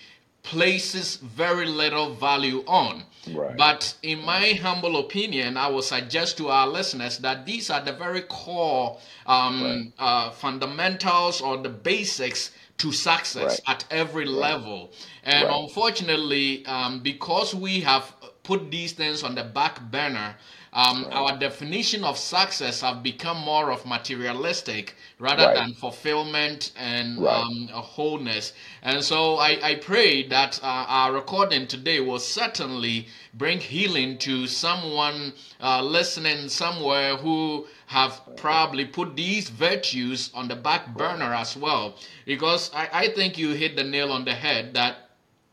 places 0.42 1.16
very 1.16 1.66
little 1.66 2.14
value 2.14 2.64
on. 2.66 3.02
Right. 3.30 3.54
But 3.54 3.94
in 4.02 4.24
my 4.24 4.52
humble 4.52 4.96
opinion, 4.98 5.58
I 5.58 5.68
will 5.68 5.82
suggest 5.82 6.38
to 6.38 6.48
our 6.48 6.66
listeners 6.66 7.18
that 7.18 7.44
these 7.44 7.68
are 7.68 7.84
the 7.84 7.92
very 7.92 8.22
core 8.22 8.98
um, 9.26 9.92
uh, 9.98 10.30
fundamentals 10.30 11.42
or 11.42 11.58
the 11.58 11.68
basics 11.68 12.50
to 12.78 12.92
success 12.92 13.60
Right. 13.60 13.60
at 13.66 13.84
every 13.90 14.24
level. 14.24 14.90
And 15.24 15.48
Right. 15.48 15.60
unfortunately, 15.60 16.64
um, 16.66 17.00
because 17.00 17.54
we 17.54 17.80
have 17.80 18.14
put 18.48 18.70
these 18.70 18.92
things 18.92 19.22
on 19.22 19.34
the 19.34 19.44
back 19.44 19.74
burner, 19.92 20.30
um, 20.72 21.06
our 21.12 21.32
definition 21.38 22.02
of 22.04 22.16
success 22.18 22.80
have 22.80 23.02
become 23.02 23.38
more 23.52 23.70
of 23.70 23.84
materialistic 23.86 24.94
rather 25.18 25.46
Right. 25.46 25.54
than 25.54 25.74
fulfillment 25.74 26.72
and 26.76 27.18
Right. 27.18 27.36
um, 27.36 27.68
wholeness. 27.96 28.52
And 28.82 29.04
so 29.04 29.36
I, 29.48 29.50
I 29.70 29.74
pray 29.76 30.26
that 30.28 30.60
uh, 30.62 30.84
our 30.98 31.12
recording 31.12 31.66
today 31.66 32.00
will 32.00 32.18
certainly 32.20 33.06
bring 33.34 33.58
healing 33.60 34.18
to 34.18 34.46
someone 34.46 35.32
uh, 35.60 35.82
listening 35.82 36.48
somewhere 36.48 37.16
who 37.16 37.66
have 37.86 38.20
probably 38.36 38.84
put 38.84 39.16
these 39.16 39.48
virtues 39.50 40.30
on 40.34 40.48
the 40.48 40.56
back 40.56 40.96
burner 40.96 41.34
as 41.34 41.56
well. 41.56 41.96
Because 42.26 42.70
I, 42.74 42.88
I 42.92 43.08
think 43.08 43.36
you 43.38 43.50
hit 43.50 43.76
the 43.76 43.84
nail 43.84 44.10
on 44.12 44.24
the 44.24 44.34
head 44.34 44.74
that 44.74 45.07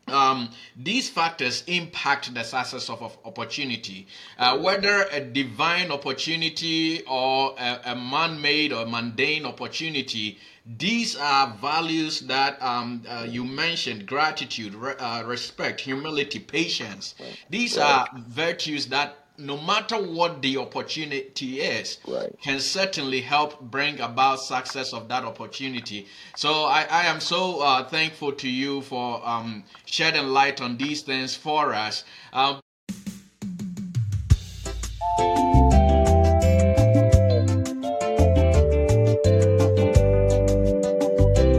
um, 0.08 0.50
these 0.76 1.08
factors 1.08 1.64
impact 1.66 2.32
the 2.32 2.44
success 2.44 2.88
of, 2.88 3.02
of 3.02 3.18
opportunity. 3.24 4.06
Uh, 4.38 4.58
whether 4.58 5.02
a 5.12 5.20
divine 5.20 5.90
opportunity 5.90 7.02
or 7.08 7.54
a, 7.58 7.80
a 7.86 7.96
man-made 7.96 8.72
or 8.72 8.86
mundane 8.86 9.44
opportunity, 9.44 10.38
these 10.78 11.16
are 11.16 11.56
values 11.60 12.20
that 12.20 12.60
um, 12.62 13.02
uh, 13.08 13.26
you 13.28 13.44
mentioned: 13.44 14.06
gratitude, 14.06 14.74
re- 14.74 14.94
uh, 14.98 15.24
respect, 15.24 15.80
humility, 15.80 16.38
patience. 16.38 17.14
These 17.50 17.78
are 17.78 18.08
virtues 18.28 18.86
that 18.86 19.25
no 19.38 19.56
matter 19.56 19.96
what 19.96 20.40
the 20.40 20.56
opportunity 20.56 21.60
is, 21.60 21.98
right. 22.06 22.34
can 22.42 22.60
certainly 22.60 23.20
help 23.20 23.60
bring 23.60 24.00
about 24.00 24.40
success 24.40 24.92
of 24.92 25.08
that 25.08 25.24
opportunity. 25.24 26.06
So 26.36 26.64
I, 26.64 26.86
I 26.90 27.06
am 27.06 27.20
so 27.20 27.60
uh, 27.60 27.84
thankful 27.84 28.32
to 28.32 28.48
you 28.48 28.80
for 28.82 29.26
um, 29.26 29.64
shedding 29.84 30.28
light 30.28 30.60
on 30.60 30.76
these 30.76 31.02
things 31.02 31.36
for 31.36 31.74
us. 31.74 32.04
Um, 32.32 32.60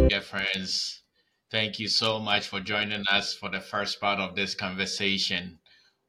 yeah, 0.09 0.21
friends, 0.21 1.03
thank 1.51 1.79
you 1.79 1.87
so 1.87 2.19
much 2.19 2.47
for 2.47 2.59
joining 2.59 3.03
us 3.11 3.35
for 3.35 3.49
the 3.49 3.61
first 3.61 4.01
part 4.01 4.19
of 4.19 4.35
this 4.35 4.55
conversation. 4.55 5.59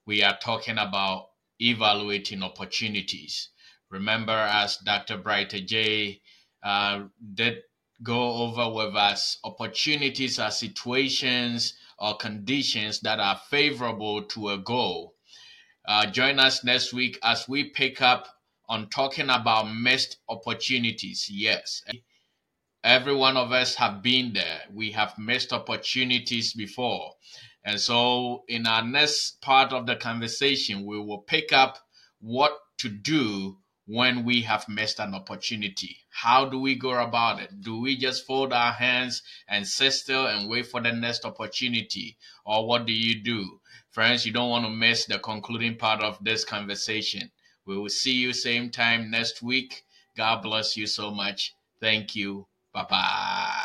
We 0.07 0.23
are 0.23 0.39
talking 0.41 0.79
about 0.79 1.29
evaluating 1.61 2.43
opportunities. 2.43 3.51
Remember, 3.91 4.33
as 4.33 4.77
Dr. 4.79 5.17
Brighter 5.17 5.61
J 5.61 6.21
uh, 6.63 7.05
did 7.35 7.63
go 8.03 8.35
over 8.35 8.71
with 8.71 8.95
us, 8.95 9.39
opportunities 9.45 10.39
are 10.39 10.51
situations 10.51 11.75
or 11.99 12.17
conditions 12.17 13.01
that 13.01 13.19
are 13.19 13.41
favorable 13.51 14.23
to 14.23 14.51
a 14.51 14.59
goal. 14.59 15.15
Uh, 15.87 16.07
join 16.07 16.39
us 16.39 16.63
next 16.65 16.93
week 16.93 17.19
as 17.23 17.49
we 17.49 17.65
pick 17.65 18.03
up 18.03 18.29
on 18.69 18.91
talking 18.91 19.31
about 19.31 19.73
missed 19.75 20.19
opportunities. 20.29 21.29
Yes, 21.31 21.83
every 22.85 23.15
one 23.15 23.37
of 23.37 23.53
us 23.53 23.75
have 23.77 24.03
been 24.03 24.33
there. 24.35 24.63
We 24.71 24.93
have 24.93 25.19
missed 25.19 25.53
opportunities 25.53 26.53
before. 26.53 27.15
And 27.65 27.81
so, 27.81 28.45
in 28.49 28.67
our 28.67 28.83
next 28.83 29.41
part 29.41 29.73
of 29.73 29.87
the 29.87 29.97
conversation, 29.97 30.87
we 30.87 30.99
will 30.99 31.19
pick 31.23 31.53
up 31.53 31.79
what 32.21 32.53
to 32.79 32.89
do 32.89 33.59
when 33.87 34.25
we 34.25 34.43
have 34.43 34.69
missed 34.69 35.01
an 35.01 35.15
opportunity. 35.15 35.97
How 36.11 36.45
do 36.45 36.61
we 36.61 36.75
go 36.75 36.93
about 36.93 37.41
it? 37.41 37.61
Do 37.63 37.81
we 37.81 37.97
just 37.97 38.27
fold 38.27 38.53
our 38.53 38.73
hands 38.73 39.23
and 39.49 39.67
sit 39.67 39.93
still 39.93 40.27
and 40.27 40.49
wait 40.49 40.67
for 40.67 40.81
the 40.83 40.93
next 40.93 41.25
opportunity? 41.25 42.19
Or 42.45 42.67
what 42.67 42.87
do 42.87 42.93
you 42.93 43.23
do? 43.23 43.61
Friends, 43.91 44.27
you 44.27 44.33
don't 44.33 44.51
want 44.51 44.67
to 44.67 44.71
miss 44.71 45.07
the 45.07 45.19
concluding 45.19 45.77
part 45.77 46.03
of 46.03 46.23
this 46.23 46.45
conversation. 46.45 47.31
We 47.65 47.79
will 47.79 47.89
see 47.89 48.13
you 48.13 48.33
same 48.33 48.71
time 48.71 49.11
next 49.11 49.43
week. 49.43 49.85
God 50.17 50.43
bless 50.43 50.77
you 50.77 50.87
so 50.87 51.11
much. 51.11 51.55
Thank 51.81 52.15
you. 52.15 52.47
Bye 52.73 52.87
bye. 52.91 53.58